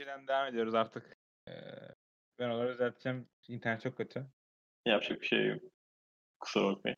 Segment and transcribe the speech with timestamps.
[0.00, 1.18] UFC'den devam ediyoruz artık.
[1.48, 1.52] Ee,
[2.38, 3.28] ben onları düzelteceğim.
[3.48, 4.26] İnternet çok kötü.
[4.86, 5.62] Yapacak bir şey yok.
[6.40, 6.96] Kusura bakmayın.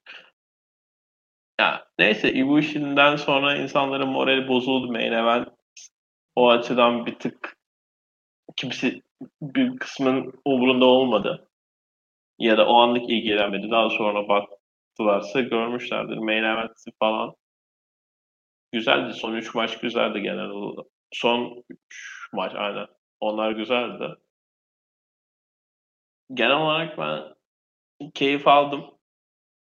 [1.61, 5.49] Ya neyse Ibushi'den sonra insanların morali bozuldu main event.
[6.35, 7.57] O açıdan bir tık
[8.57, 9.01] kimse
[9.43, 11.49] bir kısmın umurunda olmadı.
[12.39, 13.71] Ya da o anlık ilgilenmedi.
[13.71, 16.17] Daha sonra baktılarsa görmüşlerdir.
[16.17, 17.35] Main event falan.
[18.73, 19.13] Güzeldi.
[19.15, 20.87] Son 3 maç güzeldi genel olarak.
[21.13, 22.87] Son 3 maç aynen.
[23.21, 24.17] Onlar güzeldi.
[26.35, 27.35] Genel olarak ben
[28.15, 28.85] keyif aldım.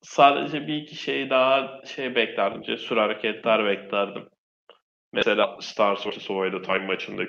[0.02, 2.62] Sadece bir iki şey daha şey beklerdim.
[2.62, 4.28] Cesur hareketler beklerdim.
[5.12, 6.30] Mesela Stars vs.
[6.30, 7.22] Void'a Time maçında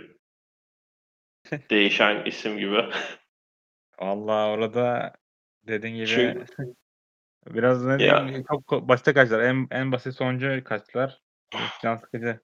[1.70, 2.86] değişen isim gibi.
[4.00, 5.14] Vallahi orada
[5.64, 6.46] dediğin gibi Çünkü-
[7.48, 8.24] biraz ne Ya.
[8.28, 9.40] diyeyim çok basit kaçtılar.
[9.40, 11.22] En, en basit sonucu kaçtılar.
[11.82, 12.40] Can sıkıcı.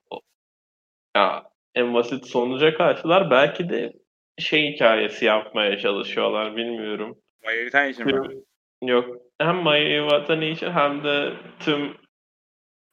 [1.15, 3.93] Ya en basit sonuca karşılar belki de
[4.39, 7.17] şey hikayesi yapmaya çalışıyorlar bilmiyorum.
[7.43, 8.43] Mayoritan için mi?
[8.81, 11.97] Yok hem Maya Iwatani için hem de tüm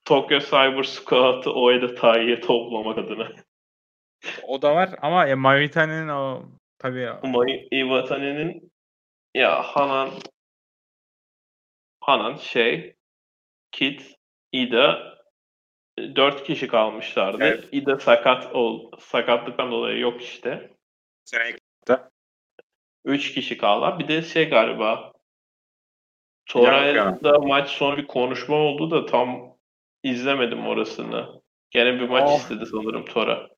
[0.05, 3.33] Tokyo Cyber Squad'ı Oeda Tai'ye toplamak adına.
[4.43, 6.43] O da var ama ya Mayoritan'ın o
[6.79, 8.73] tabii Maya Iwatani'nin
[9.35, 10.11] ya Hanan
[12.01, 12.95] Hanan şey
[13.73, 14.17] Kit
[14.53, 15.14] Ida
[15.99, 17.45] dört kişi kalmışlardı.
[17.45, 17.69] Evet.
[17.73, 20.71] Ida sakat ol sakatlıktan dolayı yok işte.
[21.25, 21.57] seneye
[23.05, 23.99] Üç kişi kaldı.
[23.99, 25.13] Bir de şey galiba
[26.47, 29.57] Torre'da maç sonu bir konuşma oldu da tam
[30.03, 31.43] izlemedim orasını.
[31.71, 32.39] Gene bir maç Oh.
[32.39, 33.49] istedi sanırım Tora.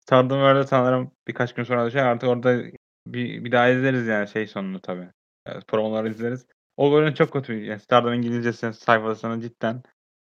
[0.00, 2.06] Stardom öyle sanırım birkaç gün sonra düşer.
[2.06, 2.62] Artık orada
[3.06, 5.08] bir, bir daha izleriz yani şey sonunu tabii.
[5.48, 6.46] Yani promoları izleriz.
[6.76, 7.64] O bölüm çok kötü.
[7.64, 9.82] Yani Stardom İngilizcesi sayfasının cidden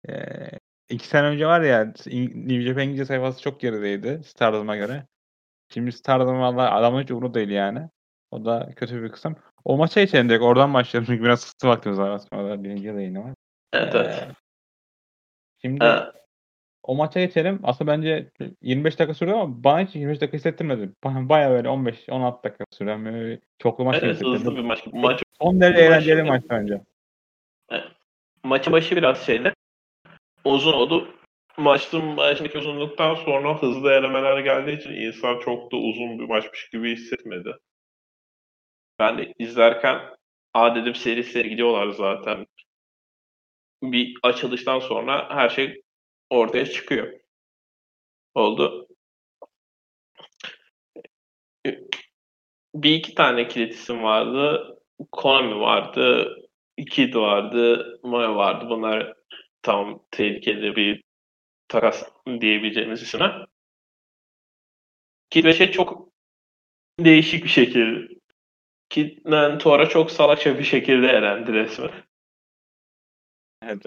[0.08, 5.06] eee iki sene önce var ya New Japan İngilizce sayfası çok gerideydi Stardom'a göre.
[5.68, 7.88] Şimdi Stardom valla adamın hiç umurunda değil yani.
[8.30, 9.36] O da kötü bir kısım.
[9.64, 10.42] O maça geçelim direkt.
[10.42, 12.64] Oradan başlayalım çünkü biraz kısıtlı vaktimiz var aslında.
[12.64, 13.34] Birinci yıl yayını var.
[13.72, 14.28] Evet, evet.
[15.62, 16.12] Şimdi Ha,
[16.82, 17.60] o maça geçelim.
[17.62, 18.30] Aslında bence
[18.62, 20.82] 25 dakika sürdü ama bana hiç 25 dakika hissettirmedi.
[21.04, 24.86] Ba- Baya böyle 15-16 dakika süren böyle çoklu maç evet hızlı bir maç.
[24.92, 26.80] Maç Son derece maç- eğlenceli maç bence.
[28.44, 29.54] maçın başı biraz şeydi.
[30.44, 31.14] Uzun oldu.
[31.56, 36.92] Maçın başındaki uzunluktan sonra hızlı elemeler geldiği için insan çok da uzun bir maçmış gibi
[36.92, 37.56] hissetmedi.
[38.98, 40.00] Ben de izlerken
[40.54, 42.46] a dedim seri seri gidiyorlar zaten.
[43.82, 45.82] Bir açılıştan sonra her şey
[46.30, 47.12] ortaya çıkıyor.
[48.34, 48.88] Oldu.
[52.74, 54.78] Bir iki tane kilit isim vardı.
[55.12, 56.36] Konami vardı.
[56.90, 58.00] Kid vardı.
[58.02, 58.66] Maya vardı.
[58.68, 59.14] Bunlar
[59.62, 61.02] tam tehlikeli bir
[61.68, 62.04] takas
[62.40, 63.02] diyebileceğimiz
[65.44, 66.08] ve şey çok
[67.00, 68.14] değişik bir şekilde.
[68.88, 71.90] Kid'den Tora çok salakça bir şekilde elendi resmen.
[73.62, 73.86] Evet.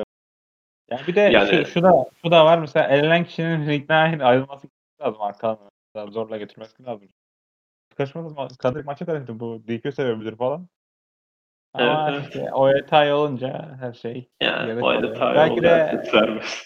[0.89, 1.91] Yani bir de Yani- şu, şu da
[2.21, 4.67] şu da var mesela elenen kişinin ringden ayrılması
[5.01, 7.09] lazım arkadan zorla götürmesi lazım.
[7.97, 8.47] Kaçmaz mı?
[8.59, 10.67] Kadın maça karıştı bu DQ sebebidir falan.
[11.75, 12.35] Ama Evet, evet.
[12.35, 16.63] işte o detay olunca her şey Yani o detay Belki de- vermez.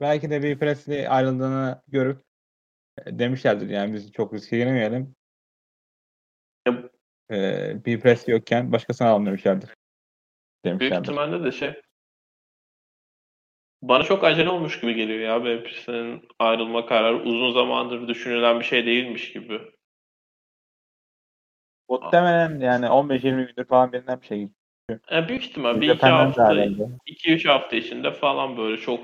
[0.00, 2.22] belki de bir Presley ayrıldığını görüp
[3.06, 5.14] e, demişlerdir yani biz çok riske girmeyelim.
[6.66, 6.82] Ya-
[7.30, 9.66] Ee, bir Presley yokken başkasını alalım demişlerdir.
[10.64, 11.02] Büyük Demişlerdir.
[11.02, 11.74] ihtimalle de şey
[13.82, 18.86] bana çok acele olmuş gibi geliyor ya Baptis'in ayrılma kararı uzun zamandır düşünülen bir şey
[18.86, 19.60] değilmiş gibi.
[21.88, 24.48] Muhtemelen yani 15-20 gündür falan bilinen bir şey.
[25.10, 26.66] Yani büyük ihtimal bir iki da hafta,
[27.06, 29.00] iki üç hafta içinde falan böyle çok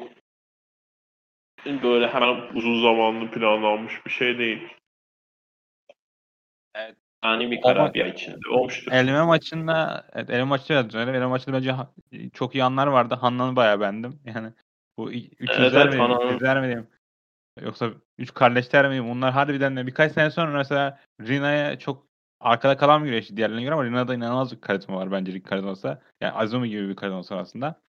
[1.66, 4.68] böyle hemen uzun zamanlı planlanmış bir şey değil.
[6.74, 6.96] Evet.
[7.24, 8.92] Yani bir karar bir içinde olmuştur.
[8.92, 11.10] Eleme maçında evet, eleme maçı evet öyle.
[11.10, 11.74] Eleme maçında bence
[12.32, 13.14] çok iyi anlar vardı.
[13.14, 14.20] Hanna'nı bayağı beğendim.
[14.24, 14.52] Yani
[14.98, 16.86] bu 3 Evet, izler evet, mi izler mi diyeyim?
[17.60, 19.14] Yoksa üç kardeşler mi diyeyim?
[19.14, 22.06] Bunlar harbiden de birkaç sene sonra mesela Rina'ya çok
[22.44, 25.98] arkada kalan bir güreşçi diğerlerine göre ama Rina'da inanılmaz bir karizma var bence ring karizması.
[26.20, 27.80] Yani Azumi gibi bir var aslında.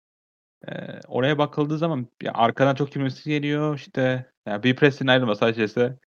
[0.68, 0.72] Ee,
[1.08, 6.00] oraya bakıldığı zaman ya arkadan çok kimisi geliyor işte yani bir Preston ayrılması açıkçası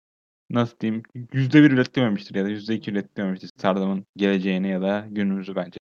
[0.50, 1.04] nasıl diyeyim
[1.34, 5.78] yüzde bir üretmemiştir ya da yüzde iki üretmemiştir Stardom'un geleceğini ya da günümüzü bence.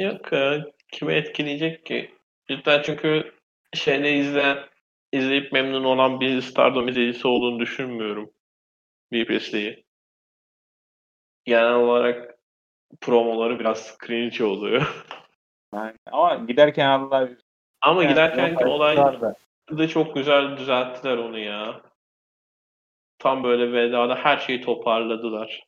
[0.00, 2.14] Yok e, kimi etkileyecek ki?
[2.48, 3.32] Cidden çünkü
[3.74, 4.58] şeyde izleyen,
[5.12, 8.30] izleyip memnun olan bir Stardom izleyicisi olduğunu düşünmüyorum.
[9.12, 9.85] Bir Presley'i.
[11.46, 12.38] Genel olarak
[13.00, 15.04] promoları biraz cringe oluyor.
[15.74, 17.28] Yani, ama giderken Allah
[17.80, 19.34] Ama Yani giderken olay da.
[19.78, 21.80] da çok güzel düzelttiler onu ya.
[23.18, 25.66] tam böyle vedada her şeyi toparladılar.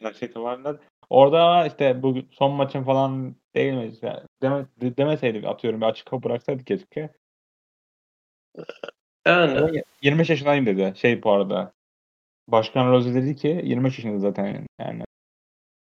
[0.00, 0.76] Her şey toparladılar.
[1.10, 3.92] Orada işte bu son maçın falan değil mi?
[4.02, 7.10] Yani deme, demeseydik atıyorum bir açık kapı bıraksaydık keşke.
[9.26, 9.82] Yani.
[10.02, 10.92] 25 yaşındayım dedi.
[10.96, 11.72] Şey bu arada.
[12.48, 15.04] Başkan Rose dedi ki 25 yaşında zaten yani.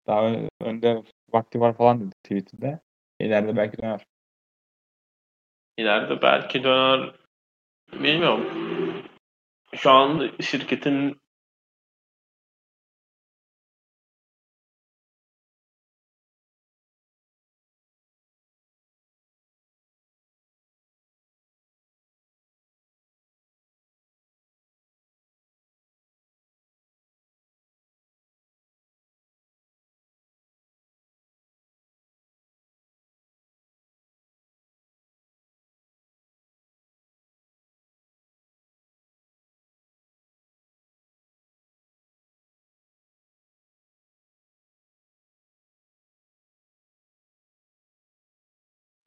[0.06, 1.02] Daha önde
[1.32, 2.80] vakti var falan dedi tweetinde.
[3.20, 4.06] İleride belki döner.
[5.78, 7.14] İleride belki döner.
[7.92, 8.46] Bilmiyorum.
[9.74, 11.20] Şu an şirketin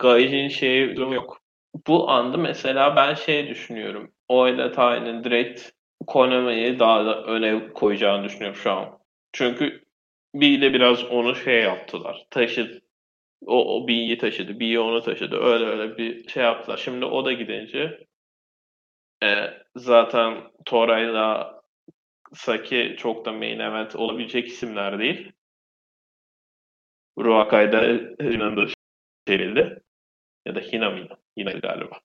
[0.02, 1.42] Gaijin şeyi durum yok.
[1.88, 4.12] Bu anda mesela ben şey düşünüyorum.
[4.28, 5.70] Oil Tay'ın direkt
[6.08, 9.00] Konami'yi daha da öne koyacağını düşünüyorum şu an.
[9.34, 9.84] Çünkü
[10.36, 12.26] bir de biraz onu şey yaptılar.
[12.30, 12.82] Taşıdı.
[13.46, 14.60] O, o B'yi taşıdı.
[14.60, 15.38] B'yi onu taşıdı.
[15.38, 16.78] Öyle öyle bir şey yaptılar.
[16.78, 18.08] Şimdi o da gidince
[19.24, 21.62] e, zaten Toray'la
[22.34, 25.32] Saki çok da main event olabilecek isimler değil.
[27.18, 27.82] Ruakay'da
[28.22, 28.66] Hina'da
[29.28, 29.82] çevrildi.
[30.46, 31.18] Ya da Hina mıydı?
[31.38, 32.00] Hina galiba.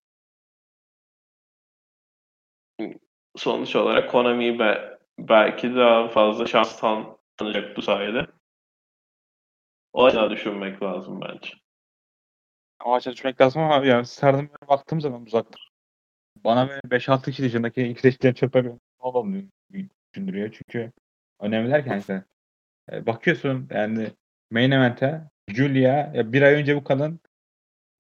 [3.37, 8.27] Sonuç olarak Konami be, belki daha fazla şans tan tanıyacak bu sayede.
[9.93, 11.51] O açıdan düşünmek lazım bence.
[12.85, 15.59] O açıdan düşünmek lazım ama yani Serdar'a baktığım zaman uzakta.
[16.45, 18.73] Bana böyle 5-6 kişi dışındaki ilk seçkilerin çöpe bir
[20.15, 20.51] düşündürüyor.
[20.53, 20.93] Çünkü
[21.41, 22.25] önemli derken işte
[22.93, 24.11] e, bakıyorsun yani
[24.51, 27.21] main event'e Julia ya bir ay önce bu kadın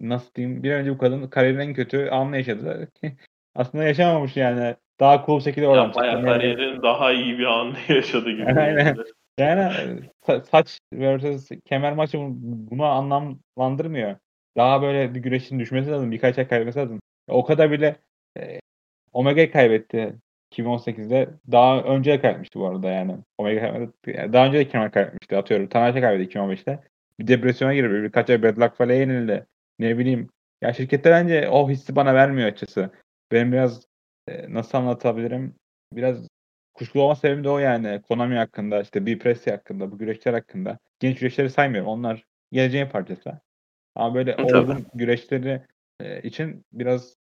[0.00, 2.88] nasıl diyeyim bir önce bu kadın kariyerin en kötü anını yaşadı.
[3.54, 4.76] Aslında yaşamamış yani.
[5.00, 8.46] Daha cool şekilde oradan ya, bayağı kariyerin daha iyi bir anını yaşadı gibi.
[8.46, 8.96] Aynen.
[9.38, 9.62] Yani
[10.26, 14.16] sa- saç versus kemer maçı bunu anlamlandırmıyor.
[14.56, 16.10] Daha böyle bir güreşin düşmesi lazım.
[16.10, 17.00] Birkaç ay kaybetmesi lazım.
[17.28, 17.96] O kadar bile
[18.38, 18.60] e,
[19.12, 20.14] Omega kaybetti
[20.54, 21.28] 2018'de.
[21.52, 23.16] Daha önce kaybetmişti bu arada yani.
[23.38, 24.32] Omega kaybetti.
[24.32, 25.36] Daha önce de kemer kaybetmişti.
[25.36, 25.66] Atıyorum.
[25.66, 26.80] Tanahashi kaybetti 2015'te.
[27.20, 28.02] Bir depresyona girdi.
[28.02, 29.46] Birkaç ay Bad Luck Fale'ye yenildi.
[29.78, 30.30] Ne bileyim.
[30.62, 32.90] Ya şirketler bence o hissi bana vermiyor açısı.
[33.32, 33.86] Benim biraz
[34.28, 35.54] e, nasıl anlatabilirim?
[35.92, 36.28] Biraz
[36.74, 38.02] kuşkulu olma sebebim de o yani.
[38.02, 40.78] Konami hakkında, işte B Pressy hakkında, bu güreşler hakkında.
[41.00, 41.90] Genç güreşleri saymıyorum.
[41.90, 43.40] Onlar geleceğin parçası.
[43.94, 45.62] Ama böyle olgun güreşleri
[46.00, 47.14] e, için biraz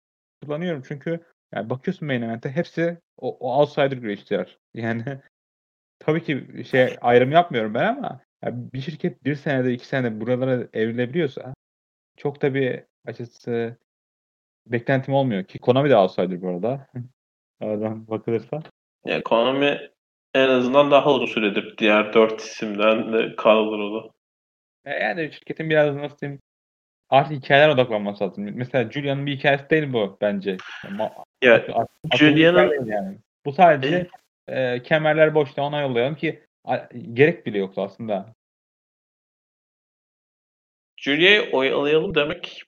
[0.43, 0.83] kullanıyorum.
[0.89, 1.21] Çünkü
[1.55, 4.59] yani bakıyorsun main event'e hepsi o, o outsider güreşçiler.
[4.75, 5.05] Yani
[5.99, 10.69] tabii ki şey ayrım yapmıyorum ben ama yani bir şirket bir senede iki senede buralara
[10.73, 11.55] evrilebiliyorsa
[12.17, 13.77] çok da bir açıkçası
[14.67, 16.87] beklentim olmuyor ki Konami de outsider bu arada.
[17.61, 18.63] Oradan bakılırsa.
[19.07, 19.91] Yani Konami
[20.35, 24.13] en azından daha uzun süredir diğer dört isimden de kadrolu.
[24.85, 26.41] E, Yani şirketin biraz nasıl diyeyim
[27.11, 28.51] artık hikayeler odaklanması lazım.
[28.55, 30.57] Mesela Julian'ın bir hikayesi değil bu bence.
[31.43, 31.67] Ya
[32.13, 33.19] Julian'ın yani.
[33.45, 34.09] Bu sadece
[34.49, 38.35] e, kemerler boşta ona yollayalım ki a- gerek bile yoktu aslında.
[41.05, 42.63] Julia'yı oyalayalım demek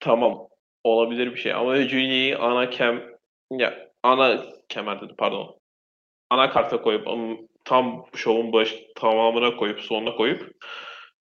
[0.00, 0.48] tamam
[0.84, 3.18] olabilir bir şey ama Julia'yı ana kem
[3.50, 5.58] ya ana kemer dedi pardon.
[6.30, 7.06] Ana karta koyup
[7.64, 10.52] tam şovun baş tamamına koyup sonuna koyup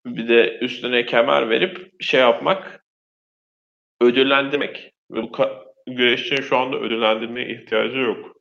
[0.06, 2.86] bir de üstüne kemer verip şey yapmak
[4.02, 4.92] ödüllendirmek.
[5.10, 5.32] Bu
[5.88, 8.38] güreşçinin şu anda ödüllendirmeye ihtiyacı yok.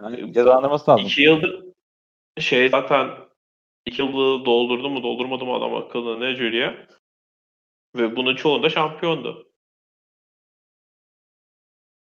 [0.00, 1.06] Yani cezalandırması lazım.
[1.06, 1.64] İki yıldır
[2.38, 3.27] şey zaten
[3.88, 6.74] iki yılı doldurdu mu doldurmadı mı adam akıllı ne Julia.
[7.96, 9.52] Ve bunun çoğunda şampiyondu.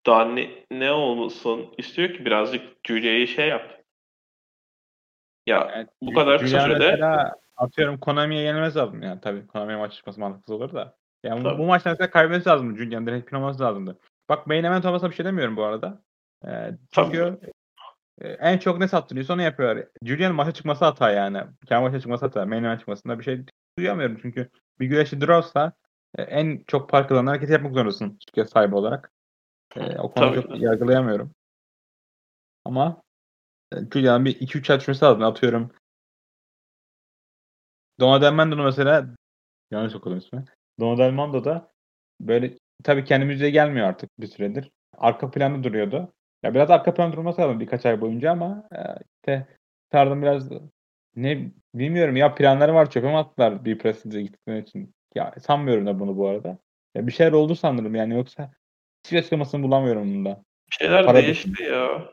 [0.06, 3.84] Daha ne, ne olmasın istiyor ki birazcık Julia'yı şey yap.
[5.46, 9.02] Ya Yani bu kadar kısa sürede mesela atıyorum Konami'ye yenilmesi lazım.
[9.02, 10.96] Yani tabii Konami'ye maç çıkması mantıksız olur da.
[11.24, 11.58] Yani bu, Tabii.
[11.58, 12.76] bu maçta mesela kaybetmesi lazım.
[12.76, 13.98] Julian direkt pin olması lazımdı.
[14.28, 16.02] Bak main event olmasa bir şey demiyorum bu arada.
[16.46, 17.40] Ee, çünkü
[18.20, 19.86] en çok ne sattırıyorsa onu yapıyorlar.
[20.04, 21.42] Julian'ın maça çıkması hata yani.
[21.66, 22.46] Kendi maça çıkması hata.
[22.46, 23.44] Main event çıkmasında bir şey
[23.78, 24.50] duyamıyorum çünkü
[24.80, 25.72] bir güreşçi drawsa
[26.18, 29.12] e, en çok park kazanan hareketi yapmak zorundasın şirket sahibi olarak.
[29.76, 30.42] E, o konuda Tabii.
[30.42, 31.34] çok yargılayamıyorum.
[32.64, 33.02] Ama
[33.72, 35.22] e, Julian'ın bir 2-3 ay düşmesi lazım.
[35.22, 35.72] Atıyorum
[38.00, 39.06] Donald Elmando'nu mesela
[39.70, 40.44] yanlış okudum ismi.
[40.80, 41.72] Donald Elmando da
[42.20, 44.70] böyle tabii kendi müziğe gelmiyor artık bir süredir.
[44.98, 46.12] Arka planda duruyordu.
[46.42, 48.78] Ya biraz arka plan durması lazım birkaç ay boyunca ama e,
[49.16, 49.46] işte
[49.88, 50.50] Stardom biraz
[51.16, 54.94] ne bilmiyorum ya planları var çöpe mi attılar bir Prestige'e gittikleri için.
[55.14, 56.58] Ya sanmıyorum da bunu bu arada.
[56.94, 58.50] Ya bir şeyler oldu sanırım yani yoksa
[59.04, 60.44] hiçbir açıklamasını bulamıyorum bunda.
[60.70, 62.12] Bir şeyler Para değişti ya.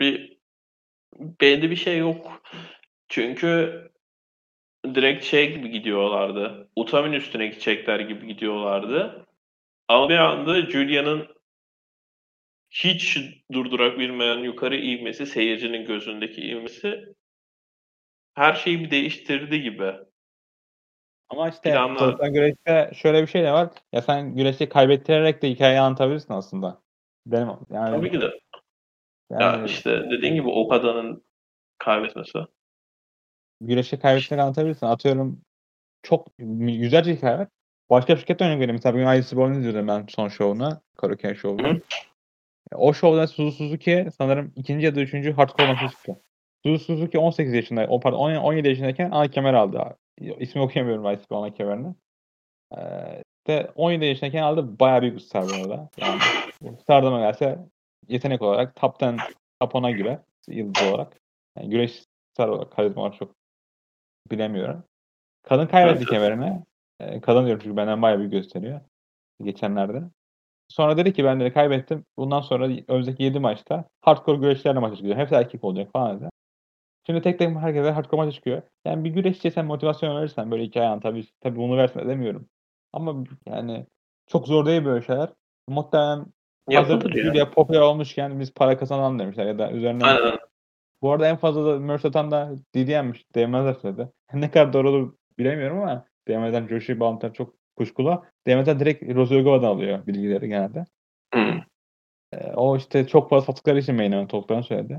[0.00, 0.38] Bir
[1.40, 2.42] belli bir şey yok.
[3.08, 3.82] Çünkü
[4.84, 6.68] direkt şey gibi gidiyorlardı.
[6.76, 9.26] Utamin üstüne gidecekler gibi gidiyorlardı.
[9.88, 11.37] Ama bir anda Julia'nın
[12.70, 13.18] hiç
[13.52, 17.14] durdurabilmeyen yukarı ivmesi, seyircinin gözündeki ivmesi
[18.34, 19.92] her şeyi bir değiştirdi gibi.
[21.28, 21.98] Ama işte Planlar.
[21.98, 23.70] profesyonel güreşte şöyle bir şey de var.
[23.92, 26.82] Ya sen güreşi kaybettirerek de hikayeyi anlatabilirsin aslında.
[27.26, 28.40] Benim yani Tabii ki de.
[29.30, 31.24] yani Ya işte dediğin gibi o kadının
[31.78, 32.38] kaybetmesi.
[33.60, 34.86] güreşi kaybettirerek anlatabilirsin.
[34.86, 35.40] Atıyorum
[36.02, 37.48] çok yüzlerce hikaye var.
[37.90, 38.74] Başka bir şirkette örnek vereyim.
[38.74, 40.80] Mesela bugün Ice Born'u izliyordum ben son şovuna.
[40.96, 41.68] Karoken şovunu.
[41.68, 41.80] Hı.
[42.74, 46.20] O şovda Suzu Suzuki sanırım ikinci ya da üçüncü hardcore maçı çıktı.
[46.62, 49.96] Suzu Suzuki 18 yaşında, o pardon 17 17 yaşındayken ana kemer aldı.
[50.18, 51.94] İsmi okuyamıyorum Ice ana kemerini.
[52.76, 54.78] Ee, işte 17 yaşındayken aldı.
[54.80, 55.88] Bayağı büyük bir star bu arada.
[55.96, 56.20] Yani
[56.80, 57.58] Stardom'a gelse
[58.08, 59.16] yetenek olarak top 10,
[59.60, 61.20] top 10'a girer yıldız olarak.
[61.56, 63.34] Yani güreş star olarak, karizma olarak çok
[64.30, 64.84] bilemiyorum.
[65.42, 66.62] Kadın kaybetti kemerini.
[67.00, 68.80] Ee, kadın diyorum çünkü benden bayağı büyük gösteriyor.
[69.42, 70.02] Geçenlerde.
[70.68, 72.04] Sonra dedi ki ben de kaybettim.
[72.16, 75.20] Bundan sonra önümüzdeki 7 maçta hardcore güreşlerle maça çıkacağım.
[75.20, 76.30] Hepsi erkek olacak falan dedi.
[77.06, 78.62] Şimdi tek tek herkese hardcore maça çıkıyor.
[78.84, 81.02] Yani bir güreşçiye sen motivasyon verirsen böyle hikaye anlat.
[81.02, 82.48] Tabii, tabii bunu versin demiyorum.
[82.92, 83.86] Ama yani
[84.26, 85.28] çok zor değil böyle şeyler.
[85.68, 86.26] Muhtemelen
[86.72, 87.50] hazır ya.
[87.50, 90.38] Popüler olmuşken biz para kazanalım demişler ya da üzerine Aynen.
[91.02, 93.34] bu arada en fazla da merch satan da DDM'miş.
[93.34, 94.08] DM'den söyledi.
[94.34, 98.24] ne kadar doğru olur bilemiyorum ama DM'den Joshi Bantner çok kuşkulu.
[98.46, 100.84] DM'den direkt Rozogova'dan alıyor bilgileri genelde.
[101.34, 101.40] Hı.
[102.32, 104.98] Ee, o işte çok fazla sattıkları için main event olduklarını söyledi.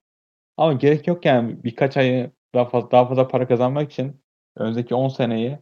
[0.57, 4.21] Ama gerek yok yani birkaç ayı daha fazla, daha fazla para kazanmak için
[4.57, 5.59] önümüzdeki 10 seneyi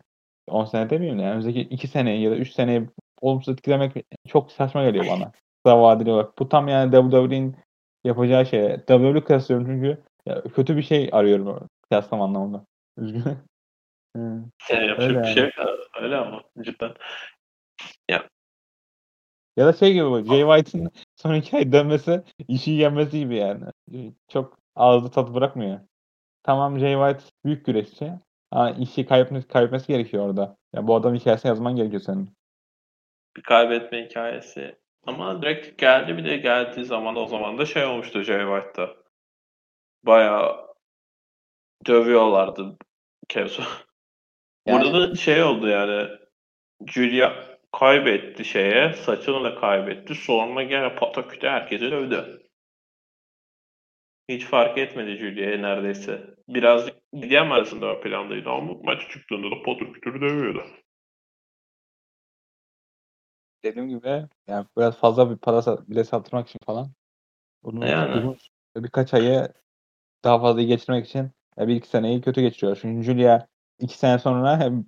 [0.47, 2.89] 10 sene demeyeyim de yani önümüzdeki 2 seneyi ya da 3 seneyi
[3.21, 5.31] olumsuz etkilemek çok saçma geliyor bana.
[5.65, 6.39] Kısa vadeli olarak.
[6.39, 7.55] Bu tam yani WWE'nin
[8.03, 8.77] yapacağı şey.
[8.77, 12.65] WWE kıyaslıyorum çünkü ya, kötü bir şey arıyorum kıyaslama anlamında.
[12.97, 13.38] Üzgünüm.
[14.15, 14.43] Hı.
[14.69, 15.77] Yani yapacak Öyle bir şey ya.
[16.01, 16.93] Öyle ama cidden.
[19.57, 20.23] Ya da şey gibi bu.
[20.23, 23.63] Jay White'ın son iki ay dönmesi işi yenmesi gibi yani.
[24.27, 25.79] Çok ağızda tat bırakmıyor.
[26.43, 28.11] Tamam Jay White büyük güreşçi.
[28.51, 30.57] Ama işi kaybetmesi, kaybetmesi gerekiyor orada.
[30.73, 32.29] Ya bu adam hikayesini yazman gerekiyor senin.
[33.37, 34.75] Bir kaybetme hikayesi.
[35.05, 38.95] Ama direkt geldi bir de geldiği zaman o zaman da şey olmuştu Jay White'da.
[40.03, 40.67] Bayağı
[41.87, 42.77] dövüyorlardı
[43.27, 43.63] Kevso.
[44.67, 46.09] Yani- Burada da şey oldu yani
[46.88, 47.33] Julia
[47.71, 50.15] kaybetti şeye, saçını da kaybetti.
[50.15, 52.43] Sonra gene pataküte herkesi dövdü.
[54.29, 56.36] Hiç fark etmedi Julia'ya neredeyse.
[56.47, 60.63] Biraz Lidiam arasında o plandaydı ama maç çıktığında da patakütürü dövüyordu.
[63.63, 66.91] Dediğim gibi yani biraz fazla bir para bile sattırmak için falan.
[67.63, 68.17] Bunu Yani.
[68.17, 68.38] uzun-
[68.77, 69.47] birkaç ayı
[70.24, 72.77] daha fazla geçirmek için bir iki seneyi kötü geçiriyor.
[72.81, 73.47] Çünkü Julia
[73.79, 74.86] iki sene sonra hem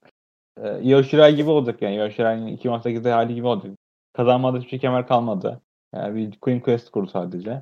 [0.64, 1.96] e, gibi olacak yani.
[1.96, 3.72] Io Shirai'nin 2018'de hali gibi olacak.
[4.14, 5.62] Kazanmadığı hiçbir kemer kalmadı.
[5.96, 7.62] Yani bir Queen Quest kurdu sadece.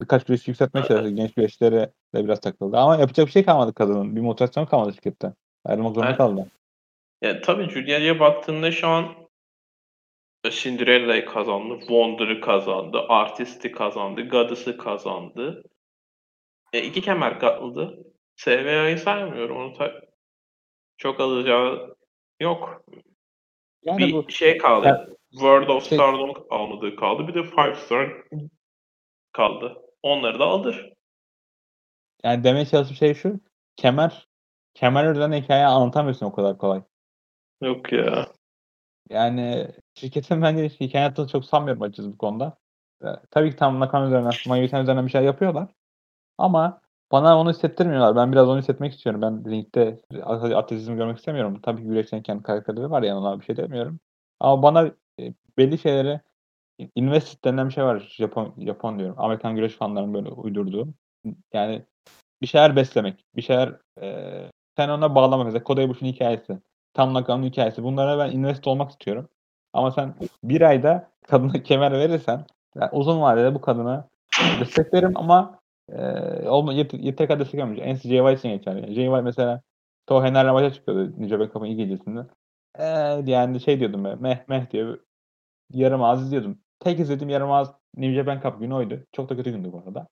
[0.00, 1.10] Birkaç güreş yükseltmeye çalıştı.
[1.10, 2.76] Genç güreşlere de biraz takıldı.
[2.76, 4.16] Ama yapacak bir şey kalmadı kadının.
[4.16, 5.32] Bir motivasyon kalmadı şirkette.
[5.64, 6.18] Ayrılmak zorunda Evet.
[6.18, 6.46] kaldı.
[7.22, 9.14] Ya tabii Julia'ya baktığında şu an
[10.50, 15.62] Cinderella'yı kazandı, Wonder'ı kazandı, Artist'i kazandı, Goddess'ı kazandı.
[16.72, 18.04] E, iki kemer kaldı.
[18.36, 19.56] SVA'yı saymıyorum.
[19.56, 20.00] Onu ta-
[20.96, 21.96] çok alacağı
[22.40, 22.84] yok.
[23.82, 25.16] Yani bir bu şey kaldı.
[25.30, 27.28] World of Şey- Stardom almadığı kaldı.
[27.28, 28.12] Bir de Five Star
[29.32, 29.76] kaldı.
[30.02, 30.92] Onları da alır.
[32.24, 33.40] yani demeye çalıştığım şey şu.
[33.76, 34.28] Kemer
[34.74, 36.82] kemer üzerine hikaye anlatamıyorsun o kadar kolay.
[37.62, 38.26] Yok ya.
[39.10, 42.56] Yani şirketin bence hikaye anlattığını çok sanmıyorum açıkçası bu konuda.
[43.04, 45.68] E, tabii ki tam nakam üzerinden, maneviyeten üzerinden bir şey yapıyorlar.
[46.38, 46.80] Ama
[47.12, 48.16] bana onu hissettirmiyorlar.
[48.16, 49.22] Ben biraz onu hissetmek istiyorum.
[49.22, 50.00] Ben ringde
[50.56, 51.60] atletizmi görmek istemiyorum.
[51.62, 54.00] Tabii ki güreşlerin kendi karakterleri var ona bir şey demiyorum.
[54.40, 56.20] Ama bana e, belli şeyleri
[56.94, 58.14] invested denilen bir şey var.
[58.16, 59.16] Japon, Japon diyorum.
[59.18, 60.88] Amerikan güreş fanlarının böyle uydurduğu.
[61.52, 61.82] Yani
[62.42, 63.24] bir şeyler beslemek.
[63.36, 65.46] Bir şeyler e, sen ona bağlamak.
[65.46, 66.58] Mesela Koda Ibushi'nin hikayesi.
[66.94, 67.82] Tam Nakam'ın hikayesi.
[67.82, 69.28] Bunlara ben invest olmak istiyorum.
[69.72, 74.04] Ama sen bir ayda kadına kemer verirsen yani uzun vadede bu kadını
[74.60, 75.58] desteklerim ama
[75.92, 77.90] e, olma, yet, yeter kadar desteklemeyeceğim.
[77.90, 78.80] En Jay White için geçerli.
[78.80, 79.62] Yani Jay White mesela
[80.06, 82.20] Tohener'le maça çıkıyordu New Japan Cup'ın ilk gecesinde.
[82.78, 82.84] E,
[83.32, 84.98] yani şey diyordum ben, meh meh diyor.
[85.72, 86.58] Yarım ağız izliyordum.
[86.80, 89.06] tek izlediğim Yaramaz New Japan Cup günü oydu.
[89.12, 90.08] Çok da kötü gündü bu arada.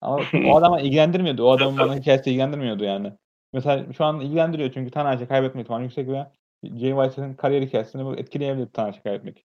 [0.00, 1.44] Ama o adamı ilgilendirmiyordu.
[1.44, 3.12] O adamın bana hikayesi ilgilendirmiyordu yani.
[3.52, 6.26] Mesela şu an ilgilendiriyor çünkü Tanahashi kaybetme ihtimali yüksek ve
[6.64, 9.44] Jay White'ın kariyer hikayesini etkileyebilir Tanahashi kaybetmek.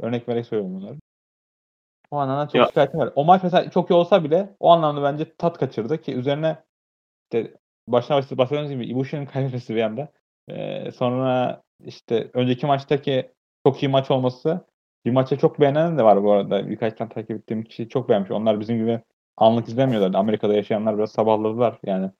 [0.00, 0.98] Örnek vererek söylüyorum bunları.
[2.14, 2.66] O anlamda çok Ya.
[2.66, 3.12] şikayetim var.
[3.14, 6.56] O maç mesela çok iyi olsa bile o anlamda bence tat kaçırdı ki üzerine
[7.24, 7.54] işte
[7.88, 10.08] başına başta bahsettiğimiz gibi Ibushi'nin kaybetmesi bir anda.
[10.48, 13.32] Ee, sonra işte önceki maçtaki
[13.66, 14.60] çok iyi maç olması
[15.04, 16.68] bir maçı çok beğenen de var bu arada.
[16.70, 18.30] Birkaç tane takip ettiğim kişi çok beğenmiş.
[18.30, 19.00] Onlar bizim gibi
[19.36, 20.20] anlık izlemiyorlar.
[20.20, 22.10] Amerika'da yaşayanlar biraz sabahladılar yani.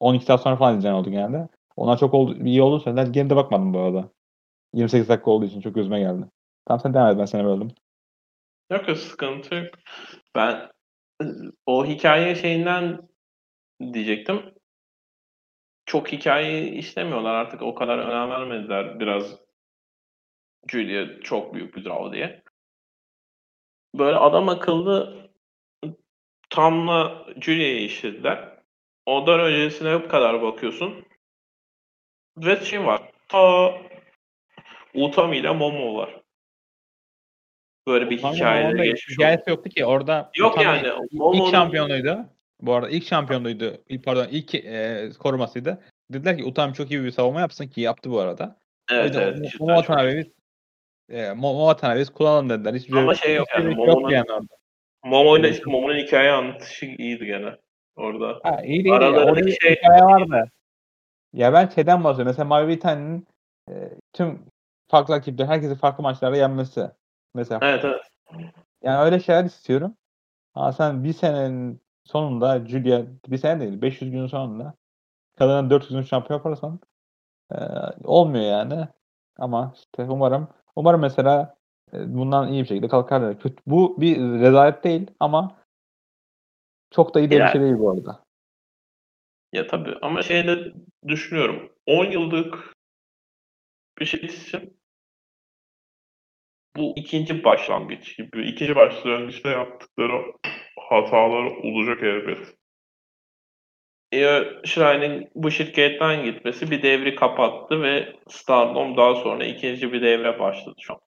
[0.00, 1.48] 12 saat sonra falan izleyen oldu genelde.
[1.76, 3.06] Onlar çok oldu, iyi oldu söyler.
[3.06, 4.08] Geride bakmadım bu arada.
[4.74, 6.24] 28 dakika olduğu için çok gözüme geldi.
[6.66, 7.68] Tamam sen devam et ben seni böldüm.
[8.70, 9.74] Yok yok sıkıntı yok.
[10.34, 10.70] Ben
[11.66, 13.08] o hikaye şeyinden
[13.92, 14.54] diyecektim.
[15.86, 19.40] Çok hikaye işlemiyorlar artık o kadar önem vermediler biraz
[20.68, 22.42] Julia çok büyük bir draw diye.
[23.94, 25.28] Böyle adam akıllı
[26.50, 28.60] Tam'la Julia'yı işlediler.
[29.06, 31.04] Ondan öncesine bu kadar bakıyorsun.
[32.36, 33.12] Ve şey var.
[33.28, 33.72] Ta
[34.94, 36.19] Utami ile Momo var.
[37.86, 39.24] Böyle bir Orada geçmiş oldu.
[39.24, 40.30] hikayesi yoktu ki orada.
[40.36, 40.88] Yok yani.
[41.10, 42.18] ilk Momo'nun- şampiyonuydu.
[42.60, 43.76] Bu arada ilk şampiyonuydu.
[43.88, 45.80] İlk, pardon ilk e, korumasıydı.
[46.12, 48.56] Dediler ki Utami çok iyi bir savunma yapsın ki yaptı bu arada.
[48.92, 49.36] Evet evet.
[49.38, 50.26] Mo- cidden Momo çok- Watanabe biz
[51.16, 52.74] e, Mo- Mo Watanabe biz kullanalım dediler.
[52.74, 54.46] Hiçbir Ama şey yok yani, şey yok Momo'nun- yani orada.
[55.04, 57.56] Momo ile işte Momo'nun hikaye anlatışı iyiydi gene
[57.96, 58.40] orada.
[58.42, 58.94] Ha, iyi değil.
[58.94, 60.50] Orada bir şey- hikaye vardı.
[61.32, 62.30] Ya ben şeyden bahsediyorum.
[62.30, 63.26] Mesela Mavi Vitan'ın
[63.70, 63.72] e,
[64.12, 64.42] tüm
[64.90, 66.90] farklı rakipleri herkesi farklı maçlarda yenmesi.
[67.34, 68.00] Mesela Evet evet.
[68.82, 69.96] yani öyle şeyler istiyorum.
[70.54, 74.74] Ama sen bir senenin sonunda Julia bir sene değil 500 günün sonunda
[75.38, 76.80] kadının 400 gün şampiyon yaparsan
[77.52, 77.56] e,
[78.04, 78.88] olmuyor yani.
[79.38, 81.56] Ama işte umarım umarım mesela
[81.92, 83.38] e, bundan iyi bir şekilde kalkar.
[83.38, 85.56] Kötü, bu bir rezalet değil ama
[86.90, 88.24] çok da iyi de bir şey değil bu arada.
[89.52, 90.72] Ya tabii ama şeyde
[91.08, 91.72] düşünüyorum.
[91.86, 92.74] 10 yıllık
[93.98, 94.79] bir şey için
[96.76, 98.48] bu ikinci başlangıç gibi.
[98.48, 100.32] ikinci başlangıçta yaptıkları
[100.78, 102.38] hatalar olacak elbet.
[104.12, 110.38] Io Shirai'nin bu şirketten gitmesi bir devri kapattı ve Stardom daha sonra ikinci bir devre
[110.38, 111.00] başladı şu an.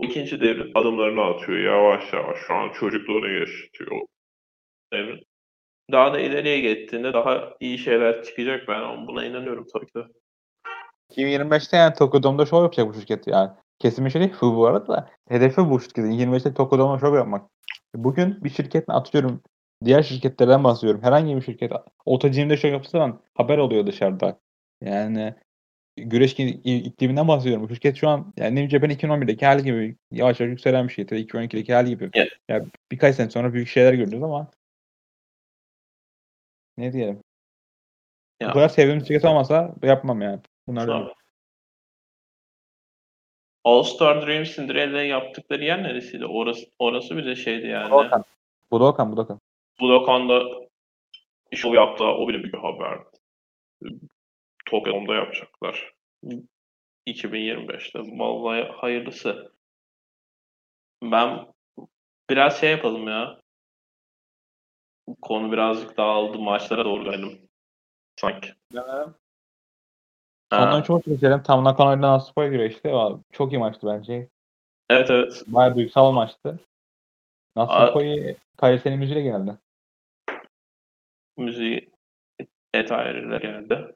[0.00, 2.38] İkinci devrin adımlarını atıyor yavaş yavaş.
[2.38, 4.00] Şu an çocukluğunu yaşatıyor.
[4.92, 5.20] Devrin.
[5.92, 10.02] Daha da ileriye gittiğinde daha iyi şeyler çıkacak ben buna inanıyorum tabii ki de.
[11.10, 13.50] 2025'te yani Tokyo'da show yapacak bu şirket yani.
[13.80, 15.10] Kesin bir şey değil bu arada da.
[15.28, 16.10] Hedefi bu şirketin.
[16.10, 17.50] 2025'te Tokyo'da show yapmak.
[17.94, 19.42] Bugün bir şirketle atıyorum
[19.84, 21.02] diğer şirketlerden bahsediyorum.
[21.02, 21.72] Herhangi bir şirket
[22.04, 24.40] Otacim'de show yapsa zaman haber oluyor dışarıda.
[24.80, 25.34] Yani
[25.96, 27.68] güreş ikliminden bahsediyorum.
[27.68, 31.18] Bu şirket şu an yani New Japan 2011'deki hali gibi yavaş yavaş yükselen bir şirket.
[31.18, 32.10] 2012'deki hali gibi.
[32.14, 32.32] Evet.
[32.48, 34.50] Yani birkaç sene sonra büyük şeyler göreceğiz ama
[36.78, 37.22] ne diyelim.
[38.40, 38.48] Ya.
[38.48, 40.40] Bu kadar sevdiğim şirket olmasa yapmam yani.
[40.66, 41.19] Bunlar Tabii.
[43.64, 46.26] All Star Dream Cinderella yaptıkları yer neresiydi?
[46.26, 47.90] Orası, orası bir de şeydi yani.
[47.90, 48.24] Budokan.
[48.70, 49.40] Budokan, Budokan.
[49.80, 50.42] Budokan'da
[51.54, 52.04] şov yaptı.
[52.04, 52.98] O bile bir haber.
[54.66, 55.94] Tokyo'da yapacaklar.
[57.06, 57.98] 2025'te.
[58.18, 59.52] Vallahi hayırlısı.
[61.02, 61.46] Ben
[62.30, 63.40] biraz şey yapalım ya.
[65.22, 66.38] Konu birazcık dağıldı.
[66.38, 67.48] Maçlara doğru dönelim.
[68.16, 68.52] Sanki.
[68.72, 69.19] Sondan
[70.50, 71.42] Ha, çok geçelim.
[71.42, 72.92] Tam ile Nasupo'ya göre işte.
[73.32, 74.28] Çok iyi maçtı bence.
[74.90, 75.42] Evet evet.
[75.46, 76.60] Bayağı duygusal maçtı.
[77.56, 79.58] Nasupo'yu Kayseri müziğiyle geldi.
[81.36, 81.90] Müziği
[82.74, 83.94] et ayrılar geldi.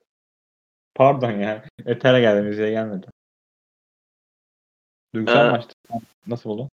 [0.94, 1.64] Pardon ya.
[1.86, 3.06] Eter'e geldi müziğe gelmedi.
[5.14, 5.74] Duygusal Ee, maçtı.
[6.26, 6.70] Nasıl buldun?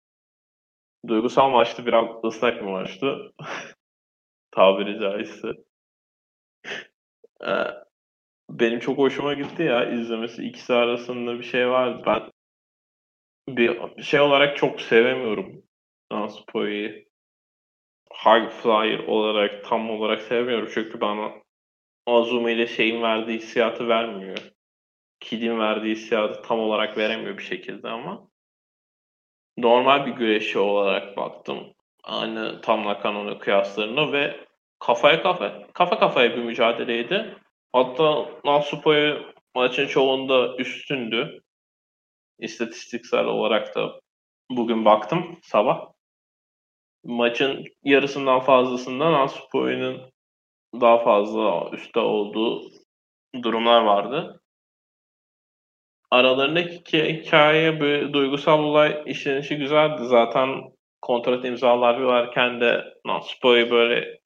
[1.07, 1.87] Duygusal maçtı.
[1.87, 3.33] Biraz ıslak bir maçtı.
[4.51, 5.49] Tabiri caizse.
[7.47, 7.88] Ee,
[8.51, 10.43] benim çok hoşuma gitti ya izlemesi.
[10.43, 12.03] İkisi arasında bir şey vardı.
[12.07, 12.23] Ben
[13.49, 15.63] bir şey olarak çok sevemiyorum
[16.13, 17.09] Naspo'yu.
[18.25, 20.69] High Flyer olarak tam olarak sevmiyorum.
[20.75, 21.33] Çünkü bana
[22.07, 24.39] Azumi ile şeyin verdiği hissiyatı vermiyor.
[25.21, 28.29] Kid'in verdiği hissiyatı tam olarak veremiyor bir şekilde ama
[29.59, 31.75] normal bir güreşçi olarak baktım.
[32.05, 34.41] Aynı Tam Nakano'nun kıyaslarına ve
[34.79, 37.37] kafaya kafa kafa kafaya bir mücadeleydi.
[37.73, 41.43] Hatta Nasupo'yu maçın çoğunda üstündü.
[42.39, 44.01] İstatistiksel olarak da
[44.51, 45.93] bugün baktım sabah.
[47.05, 50.11] Maçın yarısından fazlasında Nasupo'nun
[50.81, 52.71] daha fazla üstte olduğu
[53.43, 54.41] durumlar vardı.
[56.11, 60.05] aralarındaki hikaye bir duygusal olay işlenişi güzeldi.
[60.05, 60.49] Zaten
[61.03, 64.19] kontrat imzalarlarken de Naspo'yu böyle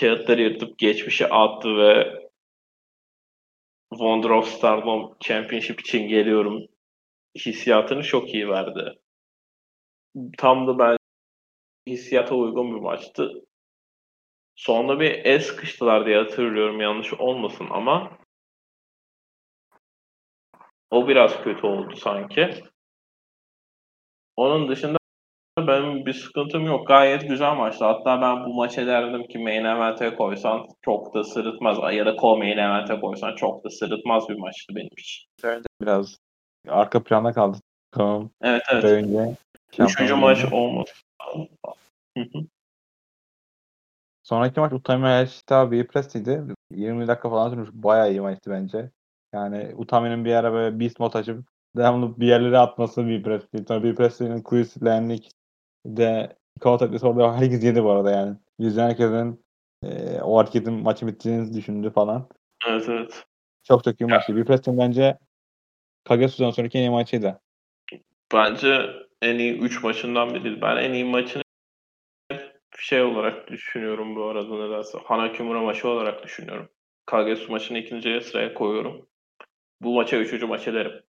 [0.00, 2.21] kağıtları yırtıp geçmişe attı ve
[3.92, 6.66] Wonder of Stardom Championship için geliyorum
[7.38, 8.98] hissiyatını çok iyi verdi.
[10.38, 10.96] Tam da ben
[11.86, 13.32] hissiyata uygun bir maçtı.
[14.56, 18.18] Sonunda bir es sıkıştılar diye hatırlıyorum yanlış olmasın ama
[20.90, 22.50] o biraz kötü oldu sanki.
[24.36, 24.98] Onun dışında
[25.58, 26.86] benim bir sıkıntım yok.
[26.86, 27.84] Gayet güzel maçtı.
[27.84, 31.78] Hatta ben bu maça derdim ki main event'e koysan çok da sırıtmaz.
[31.94, 35.28] Ya da co-main event'e koysan çok da sırıtmaz bir maçtı benim için.
[35.82, 36.18] Biraz
[36.68, 37.58] arka planda kaldı.
[37.90, 38.30] Tamam.
[38.42, 38.84] Evet evet.
[38.84, 39.36] Önce
[39.78, 40.90] Üçüncü maç olmadı.
[44.22, 46.44] Sonraki maç Utami Ashita bir Presti'ydi.
[46.70, 47.68] 20 dakika falan sürmüş.
[47.72, 48.90] Bayağı iyi maçtı bence.
[49.32, 51.44] Yani Utami'nin bir ara böyle beast mod açıp
[51.76, 53.64] devamlı bir yerlere atması bir Presti.
[53.68, 55.22] Sonra bir Presti'nin quiz landing
[55.86, 58.36] de kağıt atleti orada herkes yedi bu arada yani.
[58.58, 59.44] Yüzden herkesin
[59.84, 62.28] e, o hareketin maçı bittiğini düşündü falan.
[62.68, 63.24] Evet evet.
[63.64, 64.36] Çok çok iyi maçtı.
[64.36, 65.18] Bir Presti'nin bence
[66.04, 67.40] Kagesu'dan sonraki en iyi maçıydı.
[68.32, 68.90] Bence
[69.22, 70.62] en iyi 3 maçından biriydi.
[70.62, 71.42] Ben en iyi maçını
[72.78, 74.98] şey olarak düşünüyorum bu arada nedense.
[75.04, 76.68] Hanakimura maçı olarak düşünüyorum.
[77.06, 79.08] Kagesu maçını ikinciye sıraya koyuyorum.
[79.80, 81.02] Bu maça üçüncü maç ederim.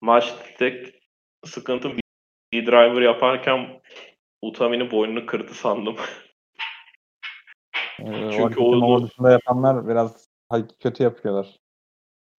[0.00, 0.94] Maç tek
[1.44, 2.01] sıkıntı
[2.52, 3.80] bir driver yaparken
[4.42, 5.96] Utami'nin boynunu kırdı sandım.
[8.00, 10.28] Ee, Çünkü o o- o dışında yapanlar biraz
[10.80, 11.46] kötü yapıyorlar.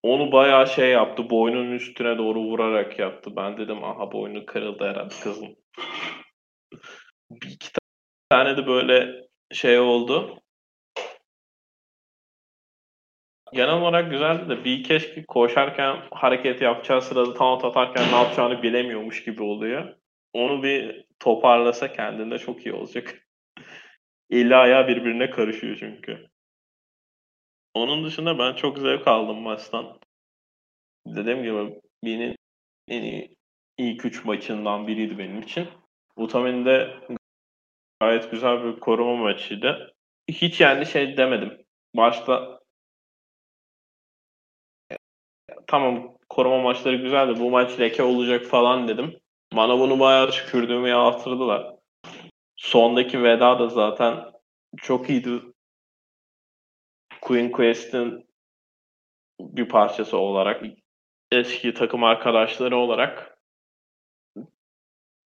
[0.04, 1.30] Onu bayağı şey yaptı.
[1.30, 3.36] Boynunun üstüne doğru vurarak yaptı.
[3.36, 5.56] Ben dedim aha boynu kırıldı herhalde kızın.
[7.32, 7.69] Bir iki
[8.30, 10.39] tane de böyle şey oldu.
[13.54, 19.23] Genel olarak güzeldi de bir keşke koşarken hareket yapacağı sırada tam atarken ne yapacağını bilemiyormuş
[19.23, 19.95] gibi oluyor.
[20.33, 23.27] Onu bir toparlasa kendinde çok iyi olacak.
[24.29, 26.27] Eli ayağı birbirine karışıyor çünkü.
[27.73, 29.99] Onun dışında ben çok zevk aldım maçtan.
[31.07, 32.35] Dediğim gibi benim
[32.87, 33.35] en iyi
[33.77, 35.67] ilk üç maçından biriydi benim için.
[36.15, 36.99] Utami'nin de
[37.99, 39.95] gayet güzel bir koruma maçıydı.
[40.27, 41.65] Hiç yani şey demedim.
[41.95, 42.59] Başta
[45.67, 47.39] tamam koruma maçları güzeldi.
[47.39, 49.22] Bu maç leke olacak falan dedim.
[49.55, 51.75] Bana bunu bayağı tükürdüğümü yağdırdılar.
[52.55, 54.31] Sondaki veda da zaten
[54.77, 55.41] çok iyiydi.
[57.21, 58.27] Queen Quest'in
[59.39, 60.63] bir parçası olarak
[61.31, 63.37] eski takım arkadaşları olarak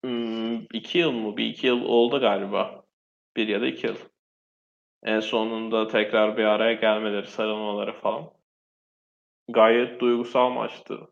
[0.03, 1.37] hmm, iki yıl mı?
[1.37, 2.83] Bir iki yıl oldu galiba.
[3.35, 3.95] Bir ya da iki yıl.
[5.03, 8.31] En sonunda tekrar bir araya gelmeleri, sarılmaları falan.
[9.49, 11.07] Gayet duygusal maçtı.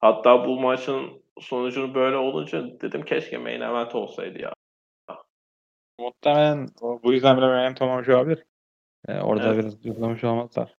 [0.00, 4.52] Hatta bu maçın sonucunu böyle olunca dedim keşke main event olsaydı ya.
[5.98, 8.44] Muhtemelen o- bu yüzden bile beğen olmamış olabilir.
[9.08, 9.58] Ee, orada Evet.
[9.58, 10.74] biraz duyulamış olmazlar.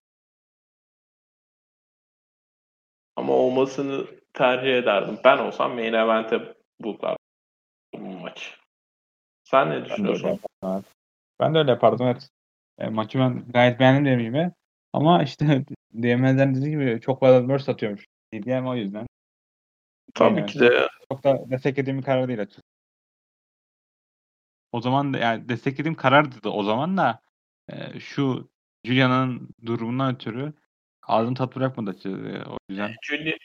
[3.16, 5.18] Ama olmasını tercih ederdim.
[5.24, 7.18] Ben olsam main event'e buklardım
[7.94, 8.58] bu maç.
[9.44, 10.40] Sen ne Ben de öyle düşünüyorsun?
[11.40, 12.28] Ben de öyle yapardım evet.
[12.78, 14.50] E, maçı ben gayet beğendim gibi.
[14.92, 18.04] Ama işte DM'den dediği gibi çok fazla burst atıyormuş.
[18.34, 19.06] DDM o yüzden.
[20.14, 22.68] Tabii ki de Çok da desteklediğim bir karar değil açıkçası.
[24.72, 27.22] O zaman da yani desteklediğim karardı da o zaman da
[27.68, 28.50] e, şu
[28.84, 30.52] Julia'nın durumundan ötürü
[31.02, 32.44] ağzım tat bırakmadı açıkçası.
[32.50, 33.36] O yüzden Julia,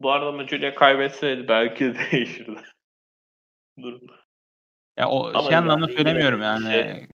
[0.00, 2.60] bu arada ama Julia kaybetseydi belki de değişirdi.
[3.82, 4.00] Durum.
[4.98, 6.64] ya o Ama şey anlamda yani söylemiyorum yani.
[6.64, 7.06] şey-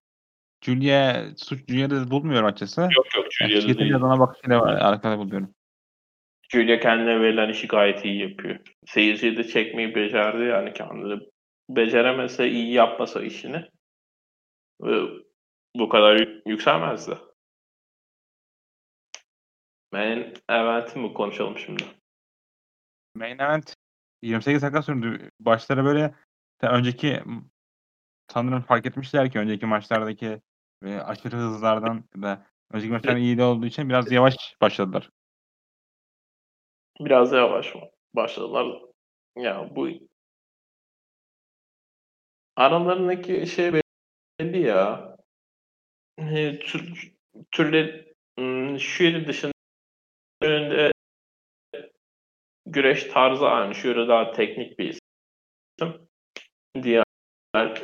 [0.64, 2.80] Julia suç Julia'da bulmuyorum açıkçası.
[2.80, 3.96] Yok yok Yani Julia'da şirketin değil.
[3.96, 5.54] adına bakışıyla arkada buluyorum.
[6.48, 8.60] Julia kendine verilen işi gayet iyi yapıyor.
[8.86, 11.20] Seyirciyi de çekmeyi becerdi yani kendini.
[11.68, 13.68] Beceremese, iyi yapmasa işini
[14.82, 15.22] ve
[15.76, 17.18] bu kadar yük- yükselmezdi.
[19.92, 21.84] Ben event'i mi konuşalım şimdi?
[23.14, 23.74] Main event
[24.22, 25.30] 28 dakika sürdü.
[25.40, 26.14] Başları böyle
[26.62, 27.22] önceki
[28.32, 30.40] sanırım fark etmişler ki önceki maçlardaki
[30.82, 35.10] ve aşırı hızlardan da önceki maçlar iyi de olduğu için biraz yavaş başladılar.
[37.00, 37.74] Biraz yavaş?
[38.14, 38.82] Başladılar.
[39.36, 39.88] Ya bu
[42.56, 43.72] aralarındaki şey
[44.40, 45.16] belli ya.
[46.18, 47.12] Ee, Tür,
[47.50, 49.52] türleri hmm, Shuri dışında
[50.42, 50.92] önünde
[52.66, 53.74] güreş tarzı aynı.
[53.74, 56.08] Shuri daha teknik bir isim.
[56.82, 57.04] Diğer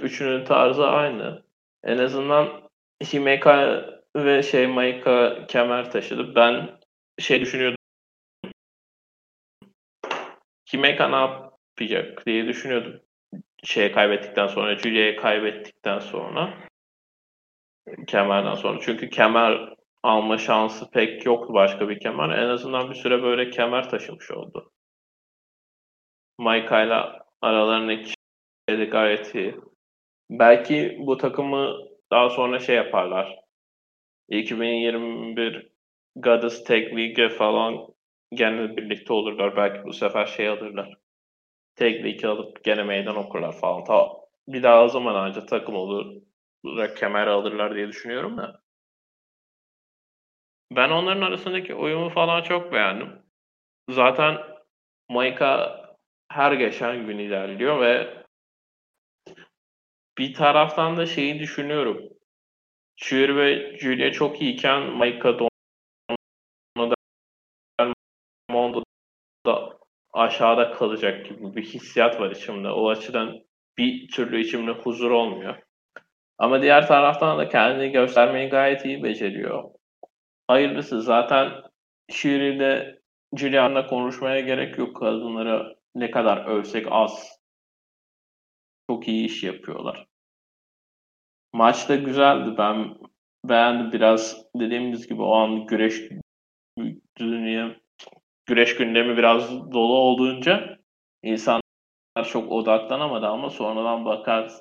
[0.02, 1.44] üçünün tarzı aynı.
[1.84, 2.70] En azından
[3.12, 6.34] Himeka ve şey Maika kemer taşıdı.
[6.34, 6.80] Ben
[7.18, 7.83] şey düşünüyordum.
[10.66, 13.00] Kimeka ne yapacak diye düşünüyordum.
[13.64, 16.54] Şeye kaybettikten sonra, Julia'ya kaybettikten sonra
[18.06, 18.80] kemerden sonra.
[18.80, 22.38] Çünkü kemer alma şansı pek yoktu başka bir kemer.
[22.38, 24.72] En azından bir süre böyle kemer taşımış oldu.
[26.38, 26.94] Maika ile
[27.40, 28.12] aralarındaki
[28.68, 29.54] şey gayet iyi.
[30.30, 31.76] Belki bu takımı
[32.10, 33.38] daha sonra şey yaparlar.
[34.28, 35.68] 2021
[36.16, 37.93] Goddess Tag League falan
[38.34, 39.56] gene birlikte olurlar.
[39.56, 40.94] Belki bu sefer şey alırlar.
[41.76, 43.84] Tag League alıp gene meydan okurlar falan.
[43.84, 44.08] Ta,
[44.48, 46.22] bir daha o zaman ancak takım olur.
[46.96, 48.60] Kemer alırlar diye düşünüyorum da.
[50.70, 53.22] Ben onların arasındaki uyumu falan çok beğendim.
[53.90, 54.38] Zaten
[55.08, 55.80] Maika
[56.28, 58.24] her geçen gün ilerliyor ve
[60.18, 62.02] bir taraftan da şeyi düşünüyorum.
[62.96, 65.38] Cheer ve Julia çok iyiyken Maika
[70.14, 72.68] aşağıda kalacak gibi bir hissiyat var içimde.
[72.68, 73.40] O açıdan
[73.78, 75.56] bir türlü içimde huzur olmuyor.
[76.38, 79.64] Ama diğer taraftan da kendini göstermeyi gayet iyi beceriyor.
[80.48, 81.52] Hayırlısı zaten
[82.10, 83.00] şiirde
[83.36, 84.96] Julian'la konuşmaya gerek yok.
[84.96, 87.40] Kadınları ne kadar övsek az.
[88.90, 90.06] Çok iyi iş yapıyorlar.
[91.52, 92.54] Maç da güzeldi.
[92.58, 92.96] Ben
[93.44, 96.10] beğendim biraz dediğimiz gibi o an güreş
[97.18, 97.76] dünya
[98.46, 100.78] güreş gündemi biraz dolu olduğunca
[101.22, 101.62] insanlar
[102.28, 104.52] çok odaklanamadı ama sonradan bakar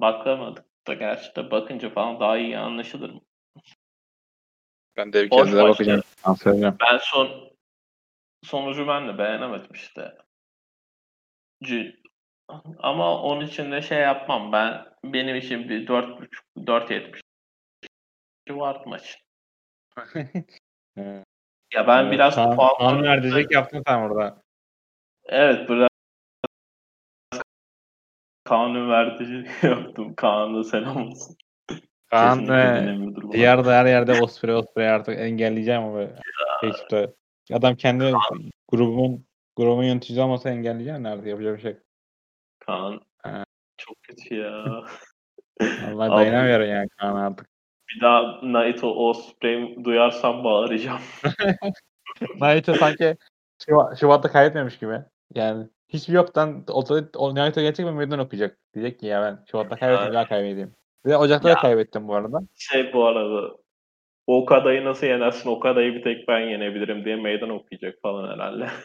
[0.00, 3.20] bakamadık da gerçi de bakınca falan daha iyi anlaşılır mı?
[4.96, 6.02] Ben de bir kez daha bakacağım.
[6.80, 7.50] Ben son
[8.44, 10.16] sonucu ben de beğenemedim işte.
[12.78, 14.52] Ama onun için de şey yapmam.
[14.52, 17.20] Ben benim için bir 4.5 4.70
[18.50, 19.24] vardı maç.
[21.74, 24.42] Ya ben evet, biraz puan Kaan verecek yaptın sen orada.
[25.24, 25.88] Evet biraz
[28.44, 30.14] Kaan'ın verdiği yaptım.
[30.14, 31.36] Kaan'a selam olsun.
[32.10, 32.96] Kaan ve
[33.32, 36.06] diğer her yerde Osprey Osprey artık engelleyeceğim ama
[36.60, 37.12] Facebook'ta.
[37.52, 38.50] Adam kendi Kaan.
[38.68, 41.76] grubumun grubun yöneticisi olmasa engelleyeceğim nerede yapacak bir şey.
[42.58, 43.44] Kaan ha.
[43.76, 44.64] çok kötü ya.
[45.60, 47.48] Vallahi dayanamıyorum yani Kaan artık.
[47.94, 51.00] Bir daha Naito Osprey duyarsam bağıracağım.
[52.40, 53.16] Naito sanki
[54.00, 54.98] Şubat'ta kaybetmemiş gibi.
[55.34, 56.64] Yani hiçbir yoktan
[57.14, 58.58] o Naruto gelecek ve meydan okuyacak.
[58.74, 60.74] Diyecek ki ya ben Şubat'ta kaybettim daha kaybedeyim.
[61.06, 62.40] Ve Ocak'ta ya, da kaybettim bu arada.
[62.54, 63.56] Şey bu arada
[64.26, 65.50] Okada'yı nasıl yenersin?
[65.50, 68.66] Okada'yı bir tek ben yenebilirim diye meydan okuyacak falan herhalde.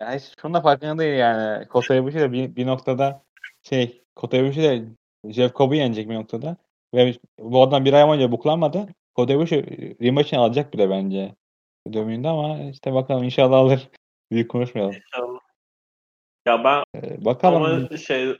[0.00, 1.68] Ya hiç şunun da farkında değil yani.
[1.68, 3.22] Kota Ibushi de bir, bir noktada
[3.62, 4.84] şey Kota Ibushi de
[5.32, 6.56] Jeff Cobb'u yenecek bir noktada.
[6.94, 8.88] Ve bu adam bir ay önce buklanmadı.
[9.14, 9.64] Kota Ibushi
[10.02, 11.34] rematch'ini alacak bile bence.
[11.92, 13.88] Dömünde ama işte bakalım inşallah alır.
[14.30, 14.94] Büyük konuşmayalım.
[14.94, 15.40] İnşallah.
[16.46, 17.62] Ya ben ee, bakalım.
[17.62, 18.36] ama şey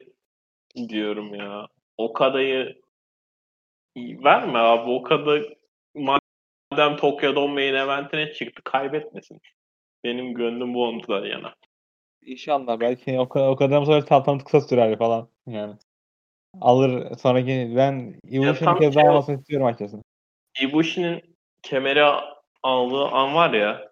[0.88, 1.66] diyorum ya.
[1.96, 2.80] O kadayı
[3.96, 4.90] verme abi.
[4.90, 5.42] O kadar
[5.94, 9.40] madem Tokyo Dome main eventine çıktı kaybetmesin.
[10.04, 11.54] Benim gönlüm bu ondan yana.
[12.22, 15.74] İnşallah belki o kadar o kadar sonra saltanat kısa sürer falan yani.
[16.60, 20.02] Alır sonraki ben Ibushi'nin kez daha şey almasını istiyorum açıkçası.
[20.60, 22.04] Ibushi'nin kemeri
[22.62, 23.90] aldığı an var ya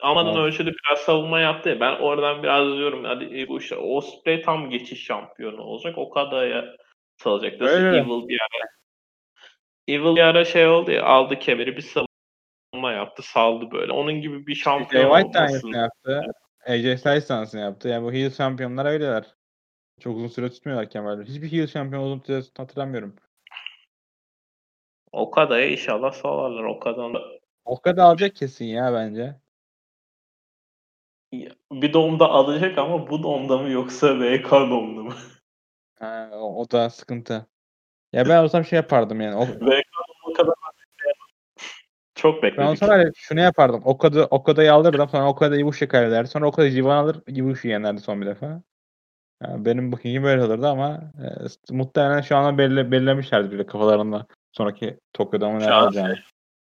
[0.00, 0.44] Almadan evet.
[0.44, 1.80] ölçüde biraz savunma yaptı ya.
[1.80, 5.98] Ben oradan biraz diyorum hadi bu işte Osprey tam geçiş şampiyonu olacak.
[5.98, 6.76] O kadar
[7.16, 7.60] salacak.
[7.60, 8.68] Nasıl Evil bir ara
[9.88, 13.92] Evil bir ara şey oldu ya aldı kemeri bir savunma yaptı saldı böyle.
[13.92, 16.22] Onun gibi bir şampiyon Jay White de aynısını yaptı.
[16.66, 17.88] AJ Styles aynısını yaptı.
[17.88, 19.24] Yani bu heel şampiyonlar öyleler.
[20.00, 21.28] Çok uzun süre tutmuyorlar kemerleri.
[21.28, 23.16] Hiçbir heel şampiyon uzun süre hatırlamıyorum.
[25.12, 26.64] O kadar inşallah sağlarlar.
[26.64, 27.12] O kadar
[27.64, 29.36] o kadar alacak kesin ya bence
[31.72, 35.14] bir doğumda alacak ama bu doğumda mı yoksa VK doğumda mı?
[35.98, 37.46] Ha, o, o da sıkıntı.
[38.12, 39.36] Ya ben olsam şey yapardım yani.
[39.36, 39.46] O...
[39.46, 39.84] VK
[40.28, 40.54] o kadar
[42.14, 42.58] çok bekledik.
[42.58, 43.82] Ben olsam öyle şunu yapardım.
[43.84, 45.08] Okada, Okada'yı alırdım.
[45.08, 46.28] Sonra Okada Ibushi kaybederdi.
[46.28, 47.22] Sonra Okada Jivan alır.
[47.26, 48.62] Ibushi yenerdi son bir defa.
[49.42, 51.26] Yani benim booking'im böyle olurdu ama e,
[51.74, 54.26] muhtemelen şu an belirle, belirlemişlerdi bile kafalarında.
[54.52, 56.18] Sonraki Tokyo'da mı ne alacağını.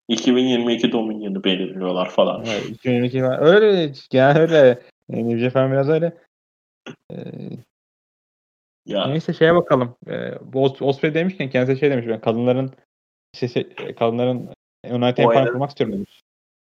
[0.08, 2.44] 2022 Dominion'ı belirliyorlar falan.
[2.46, 3.38] Evet, 2022 var.
[3.40, 4.82] Öyle yani öyle.
[5.08, 6.16] Yani New Japan biraz öyle.
[7.12, 7.16] Ee,
[8.86, 9.06] ya.
[9.06, 9.96] Neyse şeye bakalım.
[10.08, 10.32] Ee,
[10.80, 12.72] Osprey demişken kendisi şey demiş ben kadınların
[13.34, 14.48] şey, şey, kadınların
[14.90, 16.22] United Empire kurmak istiyorum demiş.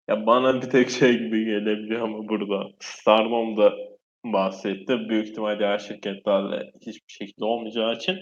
[0.09, 3.75] Ya bana bir tek şey gibi gelebiliyor ama burada Stardom da
[4.25, 5.09] bahsetti.
[5.09, 8.19] Büyük ihtimalle diğer şirketlerle hiçbir şekilde olmayacağı için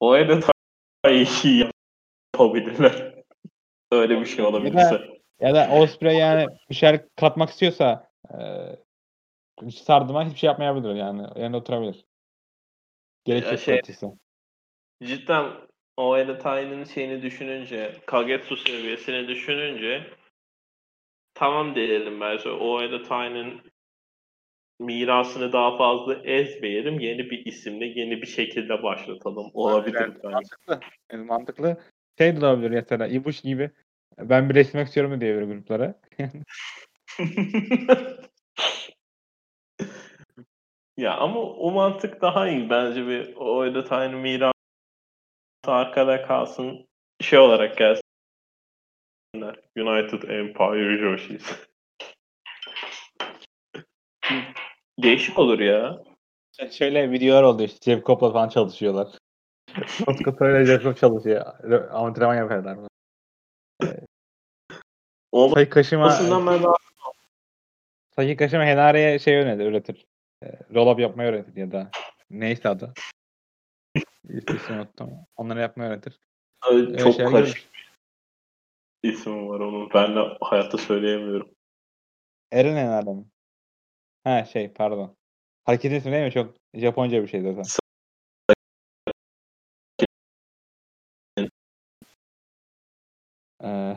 [0.00, 1.70] o da daha iyi
[2.34, 3.14] yapabilirler.
[3.92, 4.94] Öyle bir şey olabilirse.
[5.40, 8.38] Ya da, ya da Osprey yani bir şeyler katmak istiyorsa e,
[9.70, 11.22] sardıma hiçbir şey yapmayabilir yani.
[11.36, 12.04] Yerine oturabilir.
[13.24, 13.82] Gerek yok şey-.
[15.02, 15.52] Cidden
[15.96, 20.10] o Eretai'nin şeyini düşününce, Kagetsu seviyesini düşününce
[21.34, 22.50] tamam diyelim bence.
[22.50, 23.62] O Eretai'nin
[24.78, 27.00] mirasını daha fazla ezmeyelim.
[27.00, 29.50] Yeni bir isimle, yeni bir şekilde başlatalım.
[29.54, 30.28] Olabilir bence.
[30.28, 30.80] mantıklı.
[31.12, 31.76] Yani mantıklı.
[32.18, 33.70] Şey de olabilir mesela İbuş gibi
[34.18, 36.00] ben birleşmek istiyorum mu diyebilir gruplara.
[40.96, 44.52] ya ama o mantık daha iyi bence bir o Eretai'nin mirası
[45.66, 46.88] arkada kalsın.
[47.20, 48.02] Şey olarak gelsin.
[49.76, 51.68] United Empire Joshi's.
[54.98, 56.02] Değişik olur ya.
[56.70, 59.08] Şöyle videolar oldu işte Jeff Copp'la falan çalışıyorlar.
[60.18, 61.44] Scott öyle Jeff Copp çalışıyor.
[61.62, 62.78] Re- Antrenman yapıyorlar.
[65.54, 66.72] Sayı kaşıma, Olmasından ben daha
[68.16, 70.06] sayı kaşıma Henare'ye şey öğretir, üretir.
[70.42, 71.90] E, Roll-up yapmayı öğretir ya da
[72.30, 72.94] neyse adı.
[74.28, 75.10] İsmini unuttum.
[75.36, 76.20] Onları yapmayı öğretir.
[76.70, 77.68] Öyle çok şeyler karışık
[79.02, 79.90] bir ismi var onun.
[79.94, 81.50] Ben de hayatta söyleyemiyorum.
[82.52, 83.24] Eren Henare mi?
[84.28, 85.16] Ha şey pardon.
[85.64, 86.32] Hareket ismi değil mi?
[86.32, 87.64] Çok Japonca bir şey zaten.
[93.64, 93.96] Ee,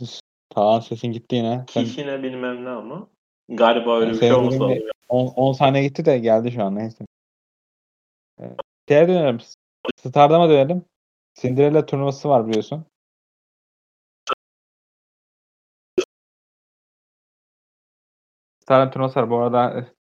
[0.54, 1.64] Kaan sesin gitti yine.
[1.68, 3.10] Sen Kişine bilmem ne ama.
[3.48, 4.70] Galiba öyle Ben bir şey lazım.
[5.08, 7.04] 10, 10 saniye gitti de geldi şu an neyse.
[8.40, 8.56] Ee,
[8.88, 9.38] Şeye dönelim.
[9.96, 10.84] Stardom'a dönelim.
[11.34, 12.86] Cinderella turnuvası var biliyorsun.
[18.70, 19.30] Turnuvası var.
[19.30, 19.92] Bu arada e,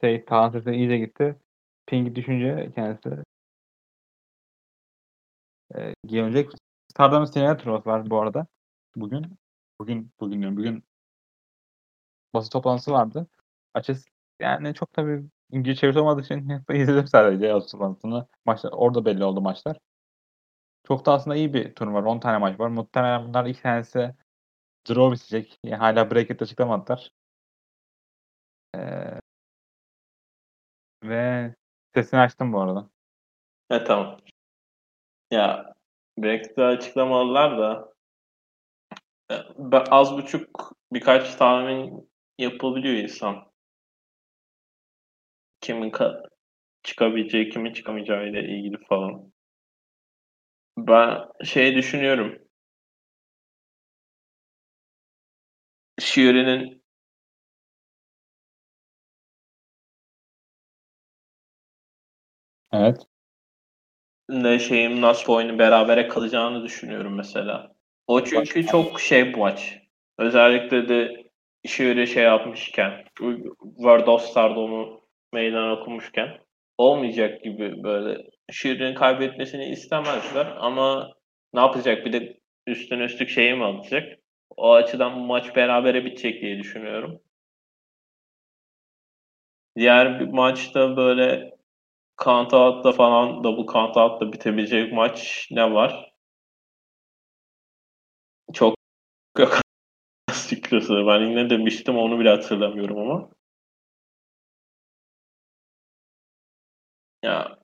[0.00, 1.36] şey Kaan sesi iyice gitti.
[1.86, 3.24] Ping düşünce kendisi
[5.76, 6.50] e, gelecek.
[6.92, 8.46] Stardom'un turnuvası var bu arada.
[8.96, 9.38] Bugün
[9.80, 10.56] bugün bugün diyorum.
[10.56, 10.84] Bugün
[12.34, 13.26] basın toplantısı vardı.
[13.74, 14.08] Açıkçası
[14.40, 18.26] yani çok tabii İngilizce çevirisi olmadığı için izledim sadece basın toplantısını.
[18.44, 19.78] Maçlar, orada belli oldu maçlar.
[20.88, 22.02] Çok da aslında iyi bir turnuva var.
[22.02, 22.68] 10 tane maç var.
[22.68, 24.14] Muhtemelen bunlar iki tanesi
[24.88, 25.58] draw bitecek.
[25.64, 27.12] Yani hala bracket açıklamadılar.
[28.74, 29.20] Ee,
[31.02, 31.54] ve
[31.94, 32.90] sesini açtım bu arada.
[33.68, 34.20] He tamam.
[35.30, 35.74] Ya
[36.18, 37.92] Brexit'i açıklamalılar da
[39.30, 39.34] e,
[39.90, 43.52] az buçuk birkaç tahmin yapabiliyor insan.
[45.60, 46.28] Kimin ka-
[46.82, 49.32] çıkabileceği, kimin çıkamayacağı ile ilgili falan.
[50.78, 52.38] Ben şey düşünüyorum.
[56.00, 56.77] Shuri'nin
[62.72, 63.06] Evet.
[64.28, 67.74] ne şeyim nasıl oyunu berabere kalacağını düşünüyorum mesela.
[68.06, 69.78] O çünkü çok şey bu maç.
[70.18, 71.28] Özellikle de
[71.66, 73.04] Shuri şey yapmışken
[73.76, 75.00] World of Stardom'u
[75.32, 76.38] meydan okumuşken
[76.78, 81.12] olmayacak gibi böyle Shuri'nin kaybetmesini istemezler ama
[81.54, 84.18] ne yapacak bir de üstüne üstlük şeyi mi alacak?
[84.56, 87.20] O açıdan bu maç berabere bitecek diye düşünüyorum.
[89.76, 91.57] Diğer bir maçta böyle
[92.24, 96.12] count out'la falan double count out'la bitebilecek maç ne var?
[98.52, 98.74] Çok
[99.38, 99.60] yok
[100.28, 100.94] açıkçası.
[101.08, 103.30] Ben yine demiştim onu bile hatırlamıyorum ama.
[107.22, 107.58] Ya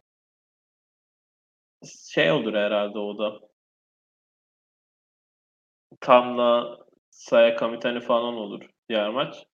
[2.13, 3.41] şey olur herhalde o da.
[6.01, 6.79] Tamla
[7.11, 9.47] Saya Kamitani falan olur diğer maç.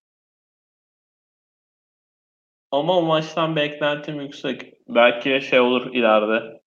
[2.71, 4.73] Ama o maçtan beklentim yüksek.
[4.87, 6.61] Belki şey olur ileride.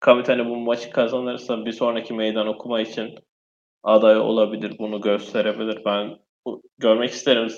[0.00, 3.14] Kamitani bu maçı kazanırsa bir sonraki meydan okuma için
[3.82, 4.78] aday olabilir.
[4.78, 5.84] Bunu gösterebilir.
[5.84, 6.18] Ben
[6.78, 7.48] görmek isterim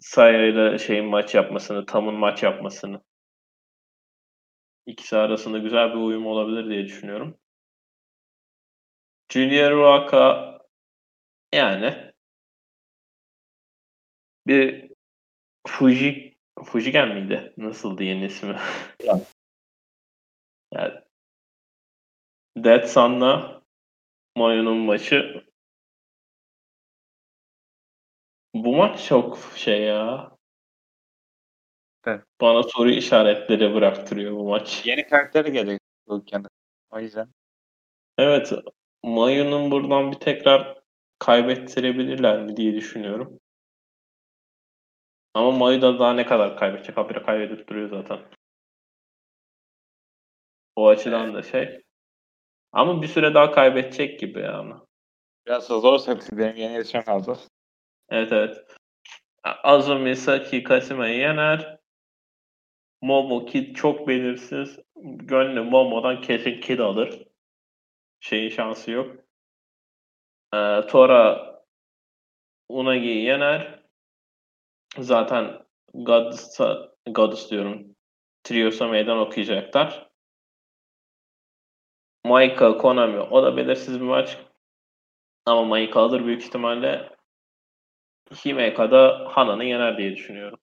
[0.00, 3.00] Saya ile şeyin maç yapmasını, Tam'ın maç yapmasını.
[4.86, 7.38] İkisi arasında güzel bir uyum olabilir diye düşünüyorum.
[9.32, 10.58] Junior Waka
[11.54, 12.12] yani
[14.46, 14.90] bir
[15.66, 16.23] Fuji
[16.62, 17.52] Fujigen miydi?
[17.56, 18.56] Nasıldı yeni ismi?
[19.00, 19.34] Evet.
[20.72, 20.94] yani
[22.56, 23.62] Dead Sun'la
[24.36, 25.44] Mayu'nun maçı
[28.54, 30.30] bu maç çok şey ya.
[32.06, 32.22] Evet.
[32.40, 34.86] Bana soru işaretleri bıraktırıyor bu maç.
[34.86, 36.48] Yeni karakter gelecek bu kendi.
[36.90, 37.28] O yüzden.
[38.18, 38.52] Evet,
[39.02, 40.78] Mayu'nun buradan bir tekrar
[41.18, 43.40] kaybettirebilirler mi diye düşünüyorum.
[45.34, 46.96] Ama Mayu da daha ne kadar kaybedecek?
[46.96, 48.18] Habire kaybedip duruyor zaten.
[50.76, 51.82] O açıdan da şey.
[52.72, 54.74] Ama bir süre daha kaybedecek gibi yani.
[55.46, 57.38] Biraz zor hepsi benim yeni yetişmem lazım.
[58.08, 58.56] Evet evet.
[59.44, 61.78] Azumi Saki Kasima'yı yener.
[63.02, 64.78] Momo Kid çok belirsiz.
[65.04, 67.22] Gönlü Momo'dan kesin Kid alır.
[68.20, 69.16] Şeyin şansı yok.
[70.54, 71.54] Ee, Tora
[72.68, 73.83] Unagi'yi yener.
[74.98, 75.62] Zaten
[75.94, 77.96] Goddess'a, Goddess diyorum.
[78.44, 80.10] Trios'a meydan okuyacaklar.
[82.24, 84.38] Maika, Konami o da belirsiz bir maç.
[85.46, 87.08] Ama alır büyük ihtimalle.
[88.44, 90.58] Himeka da Hana'nı yener diye düşünüyorum.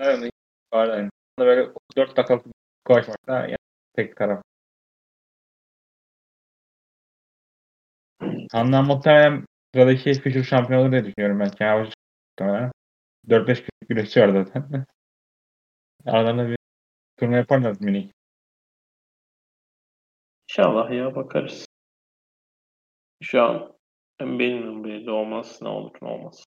[0.00, 0.32] Evet.
[0.72, 1.10] Aynen.
[1.38, 2.46] Böyle 4 dakikalık
[2.84, 3.56] koşmakta yani
[3.96, 4.42] tek taraf.
[8.52, 9.44] Handan muhtemelen
[9.74, 11.50] sıradaki Fisher şampiyon olur diye düşünüyorum ben.
[11.60, 11.90] Yani
[12.38, 12.72] muhtemelen.
[13.28, 14.86] 4-5 kişilik güreşçi var zaten.
[16.06, 16.56] Aralarında bir
[17.18, 18.12] turnuva yaparlar minik.
[20.50, 21.66] İnşallah ya bakarız.
[23.22, 23.72] Şu an
[24.20, 26.44] ben bilmiyorum belli olmaz ne olur ne olmaz.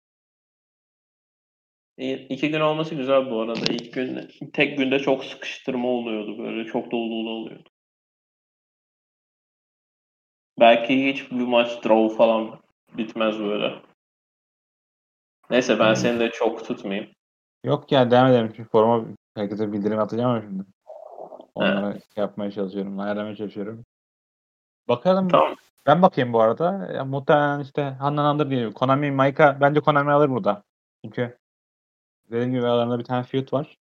[1.99, 3.73] İki gün olması güzel bu arada.
[3.73, 7.71] İlk gün tek günde çok sıkıştırma oluyordu böyle çok dolu dolu oluyordu.
[10.61, 12.61] Belki hiç bir maç draw falan
[12.99, 13.92] bitmez böyle.
[15.53, 15.97] Neyse ben Hmm.
[15.97, 17.11] seni de çok tutmayayım.
[17.65, 18.53] Yok ya devam edelim.
[18.57, 20.63] Çünkü foruma herkese bildirim atacağım ama şimdi.
[21.55, 22.99] Onlara yapmaya çalışıyorum.
[23.01, 23.85] Ayarlamaya çalışıyorum.
[24.89, 25.29] Bakalım.
[25.29, 25.55] Tamam.
[25.87, 26.93] Ben bakayım bu arada.
[26.95, 28.71] Ya, muhtemelen işte Handan alır diye.
[28.73, 30.63] Konami, Maika bence Konami alır burada.
[31.05, 31.39] Çünkü
[32.31, 33.79] dediğim gibi aralarında bir tane feud var.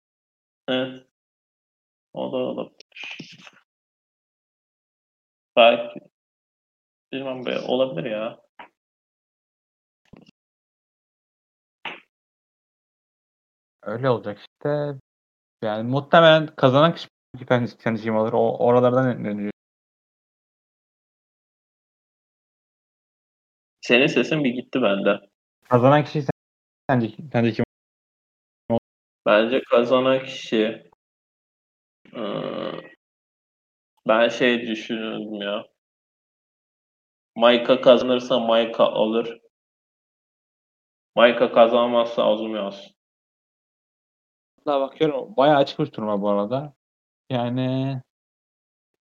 [0.69, 1.07] Evet.
[2.13, 2.87] O da olabilir.
[5.57, 6.01] Belki
[7.13, 8.48] bilmem be olabilir ya.
[13.89, 14.95] Öyle olacak işte.
[15.63, 17.09] Yani muhtemelen kazanan kişi
[18.03, 18.33] kim alır.
[18.33, 19.53] O, oralardan dönüyor.
[23.81, 25.21] Senin sesin bir gitti bende.
[25.69, 26.31] Kazanan kişi sen-
[26.91, 27.65] sence, sence kim?
[29.27, 30.91] Bence kazanan kişi
[34.09, 35.67] ben şey düşünüyorum ya.
[37.37, 39.41] Maika kazanırsa Maika alır.
[41.15, 42.98] Maika kazanmazsa Azumi alsın.
[44.69, 45.37] Daha bakıyorum.
[45.37, 46.75] Bayağı açık turnuva bu arada.
[47.31, 48.01] Yani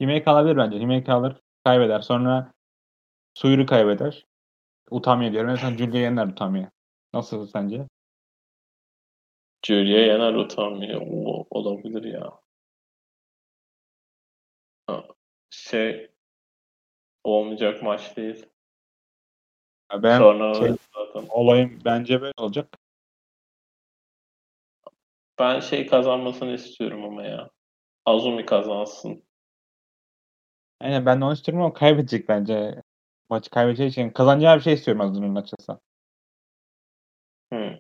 [0.02, 0.80] Himeka alabilir bence.
[0.80, 1.42] Himeka alır.
[1.64, 2.00] Kaybeder.
[2.02, 2.54] Sonra
[3.34, 4.26] Suyur'u kaybeder.
[4.92, 5.50] Utamiya diyorum.
[5.50, 6.72] Mesela Julia yener Utamiya.
[7.14, 7.88] Nasıl sence?
[9.66, 11.02] Julia yener utanmıyor.
[11.12, 12.40] O, olabilir ya.
[14.88, 15.04] Ha,
[15.50, 16.12] Şey
[17.24, 18.46] olmayacak maç değil.
[20.04, 21.26] Ben Sonra şey- zaten.
[21.30, 22.78] olayım bence böyle olacak.
[25.40, 27.50] Ben şey kazanmasını istiyorum ama ya.
[28.06, 29.24] Azumi kazansın.
[30.82, 32.84] Aynen ben de onu istiyorum ama kaybedecek bence.
[33.30, 35.80] Maçı kaybedeceği için kazanacağı bir şey istiyorum Azumi'nin açıkçası.
[37.54, 37.80] Hı.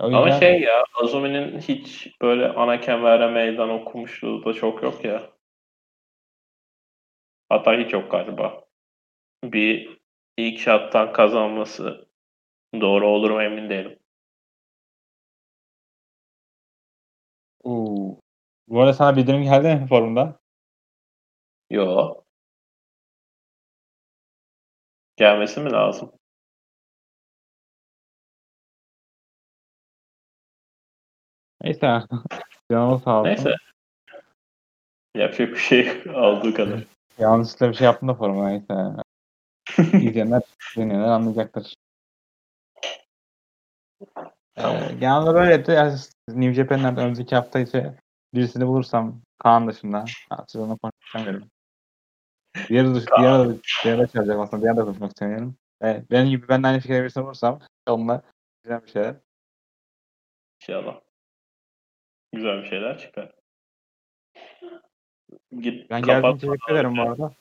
[0.00, 5.04] O Ama yüzden şey ya Azumi'nin hiç böyle ana kemere meydan okumuşluğu da çok yok
[5.04, 5.30] ya.
[7.48, 8.64] Hatta hiç yok galiba.
[9.44, 10.00] Bir
[10.38, 12.08] ilk şattan kazanması
[12.80, 13.98] doğru olur mu emin değilim.
[17.64, 18.20] Uu.
[18.68, 20.40] Bu arada sana bildirim geldi mi forumda?
[21.70, 22.14] Yo.
[25.16, 26.12] Gelmesi mi lazım?
[31.62, 32.02] Neyse.
[32.70, 33.30] Canım sağ olsun.
[33.30, 33.54] Neyse.
[35.14, 36.84] Yapacak bir şey olduğu kadar.
[37.18, 38.74] Yanlışlıkla bir şey yaptım da foruma neyse.
[40.08, 40.42] İzleyenler,
[40.76, 41.74] dinleyenler anlayacaktır.
[44.54, 44.82] Tamam.
[44.82, 45.70] Ee, genelde böyleydi.
[45.70, 45.98] Yani
[46.36, 47.98] New Japan'den önümüzdeki hafta ise
[48.34, 50.04] birisini bulursam Kaan dışında.
[50.48, 50.60] Siz
[51.26, 51.50] derim.
[52.68, 53.48] Diğeri, dış, diğer,
[53.84, 54.62] diğer de çağıracak aslında.
[54.62, 55.56] Diğer de konuşmak istemiyorum.
[55.84, 58.22] Ee, benim gibi ben de aynı fikirde birisini bulursam onunla
[58.64, 59.16] güzel bir şeyler.
[60.60, 61.00] İnşallah.
[62.32, 63.32] Güzel bir şeyler çıkar.
[65.60, 67.34] Git Ben kapat geldiğin için teşekkür ederim bu arada.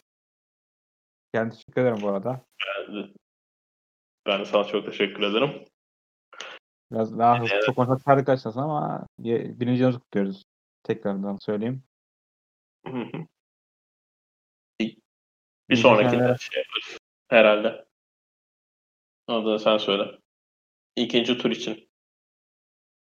[1.33, 2.41] Geldiğin için teşekkür ederim bu arada.
[2.87, 3.13] Ben-
[4.25, 5.65] Ben de sana çok teşekkür ederim.
[6.91, 7.63] Biraz daha hızlı Evet.
[7.65, 10.43] çok konuşmak sardık açısından ama birinci yılımızı kutluyoruz.
[10.83, 11.83] Tekrardan söyleyeyim.
[12.85, 13.25] Hı hı.
[15.69, 16.37] Bir sonrakinde seneler.
[16.37, 16.97] şey yaparız.
[17.27, 17.85] Herhalde.
[19.27, 20.19] Onu da sen söyle.
[20.95, 21.89] İkinci tur için.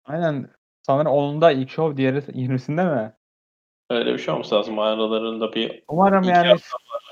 [0.05, 0.49] Aynen.
[0.81, 3.13] Sanırım 10'unda ilk show, diğeri 20'sinde mi?
[3.89, 4.79] Öyle bir şey olması lazım.
[4.79, 6.59] Aralarında bir Umarım yani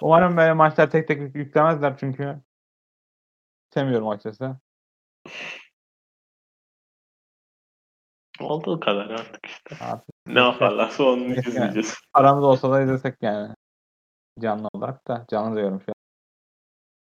[0.02, 2.42] umarım böyle maçlar tek tek yük- yüklemezler çünkü
[3.70, 4.58] istemiyorum açıkçası.
[8.42, 9.76] olduğu kadar artık işte.
[9.82, 11.40] Artık Ne yaparlarsa onu yani.
[11.40, 11.96] izleyeceğiz.
[12.14, 13.56] Aramız olsa da izlesek yani.
[14.40, 15.26] Canlı olarak da.
[15.32, 15.92] Canlı diyorum şu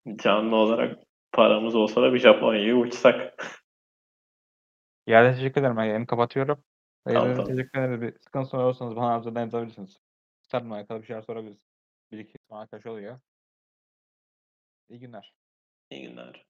[0.08, 0.18] an.
[0.18, 3.46] Canlı olarak paramız olsa da bir Japonya'ya uçsak.
[5.08, 5.78] İçin teşekkür ederim.
[5.78, 6.64] Ben kapatıyorum.
[7.06, 7.46] Tamam, tamam.
[7.46, 8.02] teşekkür ederiz.
[8.02, 10.00] Bir sıkıntı olursanız bana arzudan yazabilirsiniz.
[10.42, 11.72] Stardom alakalı bir şeyler sorabilirsiniz.
[12.12, 13.20] Bir iki arkadaş oluyor.
[14.90, 15.34] İyi günler.
[15.90, 16.46] İyi günler.